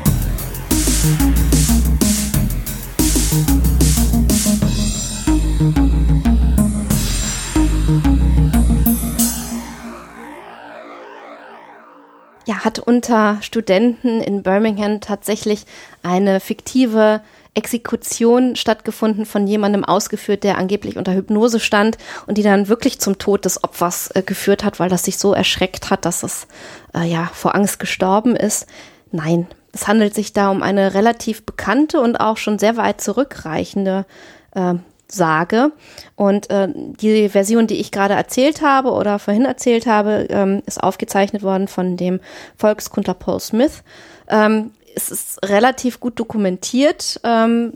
[12.45, 15.65] Ja, hat unter Studenten in Birmingham tatsächlich
[16.03, 17.21] eine fiktive
[17.55, 23.17] Exekution stattgefunden von jemandem ausgeführt, der angeblich unter Hypnose stand und die dann wirklich zum
[23.17, 26.47] Tod des Opfers äh, geführt hat, weil das sich so erschreckt hat, dass es
[26.93, 28.67] äh, ja vor Angst gestorben ist.
[29.11, 34.05] Nein, es handelt sich da um eine relativ bekannte und auch schon sehr weit zurückreichende
[34.53, 34.75] äh,
[35.07, 35.71] Sage.
[36.15, 40.81] Und äh, die Version, die ich gerade erzählt habe oder vorhin erzählt habe, ähm, ist
[40.81, 42.19] aufgezeichnet worden von dem
[42.57, 43.83] Volkskundler Paul Smith.
[44.27, 47.73] Ähm, es ist relativ gut dokumentiert, ähm,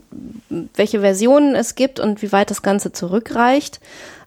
[0.74, 3.80] welche Versionen es gibt und wie weit das Ganze zurückreicht.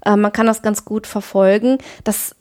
[0.05, 1.79] Äh, man kann das ganz gut verfolgen.
[2.03, 2.35] Das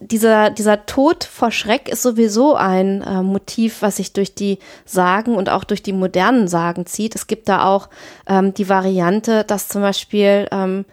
[0.00, 5.34] dieser, dieser Tod vor Schreck ist sowieso ein äh, Motiv, was sich durch die Sagen
[5.34, 7.14] und auch durch die modernen Sagen zieht.
[7.14, 7.88] Es gibt da auch
[8.26, 10.84] ähm, die Variante, dass zum Beispiel ähm,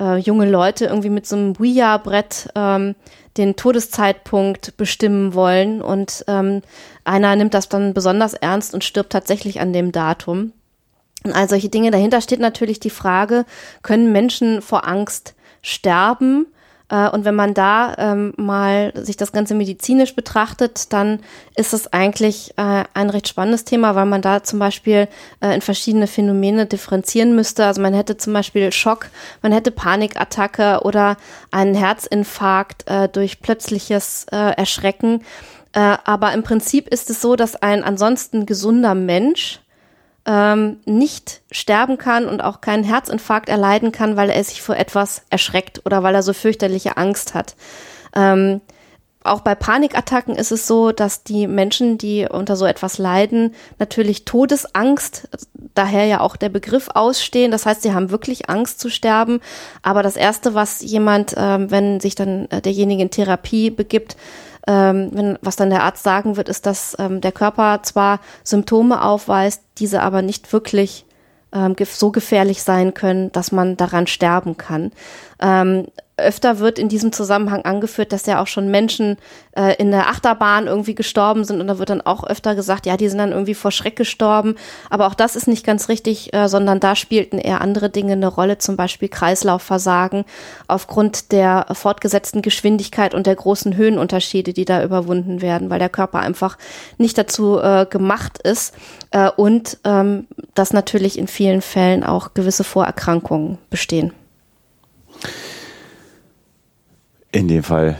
[0.00, 2.94] äh, junge Leute irgendwie mit so einem Ouija-Brett ähm,
[3.36, 6.62] den Todeszeitpunkt bestimmen wollen und ähm,
[7.04, 10.52] einer nimmt das dann besonders ernst und stirbt tatsächlich an dem Datum.
[11.24, 11.90] Und all solche Dinge.
[11.90, 13.46] Dahinter steht natürlich die Frage,
[13.82, 16.46] können Menschen vor Angst sterben?
[16.90, 21.20] Äh, Und wenn man da ähm, mal sich das Ganze medizinisch betrachtet, dann
[21.56, 25.08] ist es eigentlich äh, ein recht spannendes Thema, weil man da zum Beispiel
[25.40, 27.64] äh, in verschiedene Phänomene differenzieren müsste.
[27.64, 29.06] Also man hätte zum Beispiel Schock,
[29.42, 31.16] man hätte Panikattacke oder
[31.50, 35.22] einen Herzinfarkt äh, durch plötzliches äh, Erschrecken.
[35.72, 39.60] Äh, aber im Prinzip ist es so, dass ein ansonsten gesunder Mensch
[40.26, 45.22] ähm, nicht sterben kann und auch keinen Herzinfarkt erleiden kann, weil er sich vor etwas
[45.30, 47.56] erschreckt oder weil er so fürchterliche Angst hat.
[48.14, 48.60] Ähm,
[49.24, 54.26] auch bei Panikattacken ist es so, dass die Menschen, die unter so etwas leiden, natürlich
[54.26, 55.28] Todesangst,
[55.74, 57.50] daher ja auch der Begriff ausstehen.
[57.50, 59.40] Das heißt, sie haben wirklich Angst zu sterben.
[59.80, 64.18] Aber das Erste, was jemand, ähm, wenn sich dann äh, derjenige in Therapie begibt,
[64.66, 69.02] ähm, wenn, was dann der Arzt sagen wird, ist, dass ähm, der Körper zwar Symptome
[69.02, 71.04] aufweist, diese aber nicht wirklich
[71.52, 74.92] ähm, so gefährlich sein können, dass man daran sterben kann.
[75.40, 75.86] Ähm,
[76.16, 79.16] öfter wird in diesem Zusammenhang angeführt, dass ja auch schon Menschen
[79.56, 82.96] äh, in der Achterbahn irgendwie gestorben sind und da wird dann auch öfter gesagt, ja,
[82.96, 84.54] die sind dann irgendwie vor Schreck gestorben.
[84.90, 88.28] Aber auch das ist nicht ganz richtig, äh, sondern da spielten eher andere Dinge eine
[88.28, 90.24] Rolle, zum Beispiel Kreislaufversagen
[90.68, 96.20] aufgrund der fortgesetzten Geschwindigkeit und der großen Höhenunterschiede, die da überwunden werden, weil der Körper
[96.20, 96.58] einfach
[96.96, 98.74] nicht dazu äh, gemacht ist
[99.10, 104.12] äh, und ähm, dass natürlich in vielen Fällen auch gewisse Vorerkrankungen bestehen.
[107.34, 107.98] In dem Fall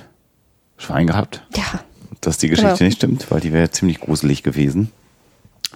[0.77, 1.81] Schwein gehabt, Ja,
[2.21, 2.85] dass die Geschichte Genau.
[2.85, 4.91] nicht stimmt, weil die wäre ziemlich gruselig gewesen.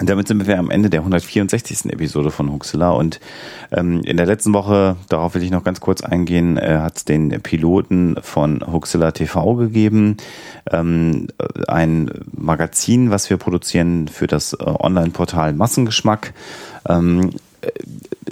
[0.01, 1.87] Und damit sind wir am Ende der 164.
[1.93, 2.91] Episode von Huxilla.
[2.91, 3.19] Und
[3.73, 7.05] ähm, in der letzten Woche, darauf will ich noch ganz kurz eingehen, äh, hat es
[7.05, 10.17] den Piloten von Huxilla TV gegeben.
[10.71, 16.33] Ähm, äh, ein Magazin, was wir produzieren für das äh, Online-Portal Massengeschmack.
[16.89, 17.33] Ähm, äh,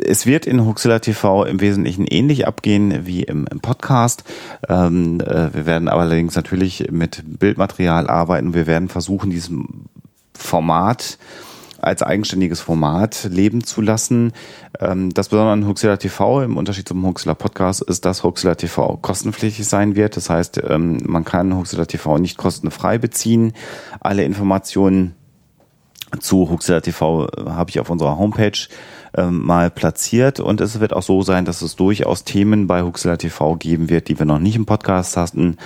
[0.04, 4.24] es wird in Huxilla TV im Wesentlichen ähnlich abgehen wie im, im Podcast.
[4.68, 8.54] Ähm, äh, wir werden allerdings natürlich mit Bildmaterial arbeiten.
[8.54, 9.86] Wir werden versuchen, diesem
[10.34, 11.18] Format
[11.80, 14.32] als eigenständiges Format leben zu lassen.
[14.80, 18.96] Ähm, Das Besondere an Huxilla TV im Unterschied zum Huxilla Podcast ist, dass Huxilla TV
[18.96, 20.16] kostenpflichtig sein wird.
[20.16, 23.52] Das heißt, ähm, man kann Huxilla TV nicht kostenfrei beziehen.
[24.00, 25.14] Alle Informationen
[26.20, 28.58] zu Huxilla TV habe ich auf unserer Homepage
[29.16, 33.16] ähm, mal platziert und es wird auch so sein, dass es durchaus Themen bei Huxilla
[33.16, 35.56] TV geben wird, die wir noch nicht im Podcast hatten.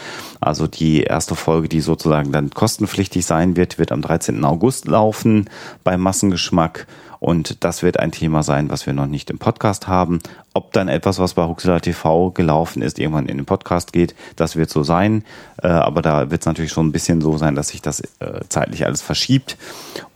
[0.40, 4.44] Also die erste Folge, die sozusagen dann kostenpflichtig sein wird, wird am 13.
[4.44, 5.48] August laufen
[5.84, 6.86] bei Massengeschmack
[7.20, 10.20] Und das wird ein Thema sein, was wir noch nicht im Podcast haben.
[10.54, 14.56] Ob dann etwas, was bei Huxilla TV gelaufen ist, irgendwann in den Podcast geht, das
[14.56, 15.24] wird so sein.
[15.62, 18.40] Äh, aber da wird es natürlich schon ein bisschen so sein, dass sich das äh,
[18.48, 19.58] zeitlich alles verschiebt.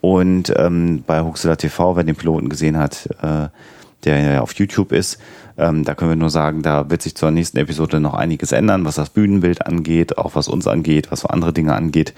[0.01, 3.49] Und ähm, bei Huxilla TV, wer den Piloten gesehen hat, äh,
[4.05, 5.19] der ja auf YouTube ist,
[5.57, 8.85] ähm, da können wir nur sagen, da wird sich zur nächsten Episode noch einiges ändern,
[8.85, 12.13] was das Bühnenbild angeht, auch was uns angeht, was andere Dinge angeht.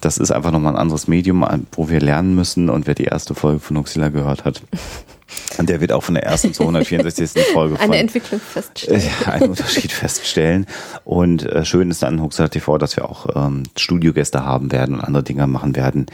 [0.00, 2.68] Das ist einfach nochmal ein anderes Medium, wo wir lernen müssen.
[2.68, 4.62] Und wer die erste Folge von Huxilla gehört hat,
[5.60, 7.30] der wird auch von der ersten zur 164.
[7.52, 9.00] Folge eine Entwicklung feststellen.
[9.00, 10.66] Äh, einen Unterschied feststellen.
[11.04, 15.02] Und äh, schön ist an Huxilla TV, dass wir auch ähm, Studiogäste haben werden und
[15.02, 16.06] andere Dinge machen werden.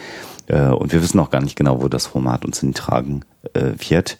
[0.49, 4.19] Äh, und wir wissen auch gar nicht genau, wo das Format uns hintragen äh, wird.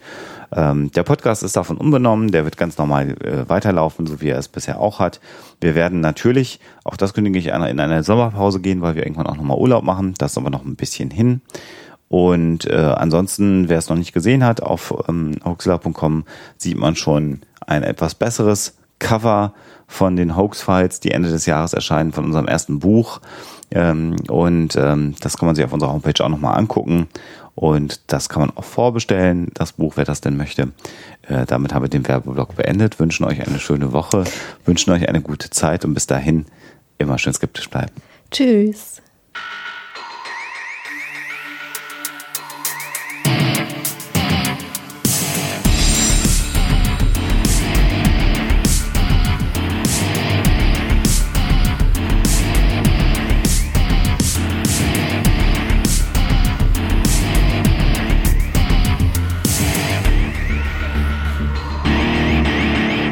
[0.55, 4.39] Ähm, der Podcast ist davon unbenommen, der wird ganz normal äh, weiterlaufen, so wie er
[4.39, 5.21] es bisher auch hat.
[5.61, 9.37] Wir werden natürlich, auch das kündige ich in eine Sommerpause gehen, weil wir irgendwann auch
[9.37, 10.15] nochmal Urlaub machen.
[10.19, 11.43] Das ist aber noch ein bisschen hin.
[12.09, 15.37] Und äh, ansonsten, wer es noch nicht gesehen hat, auf ähm,
[16.57, 19.53] sieht man schon ein etwas besseres Cover
[19.87, 23.21] von den Hoax-Files, die Ende des Jahres erscheinen, von unserem ersten Buch.
[23.71, 27.09] Ähm, und ähm, das kann man sich auf unserer Homepage auch nochmal angucken.
[27.59, 30.69] Und das kann man auch vorbestellen, das Buch, wer das denn möchte.
[31.23, 34.23] Äh, damit haben wir den Werbeblock beendet, wünschen euch eine schöne Woche,
[34.65, 36.47] wünschen euch eine gute Zeit und bis dahin
[36.99, 37.91] immer schön skeptisch bleiben.
[38.31, 39.03] Tschüss.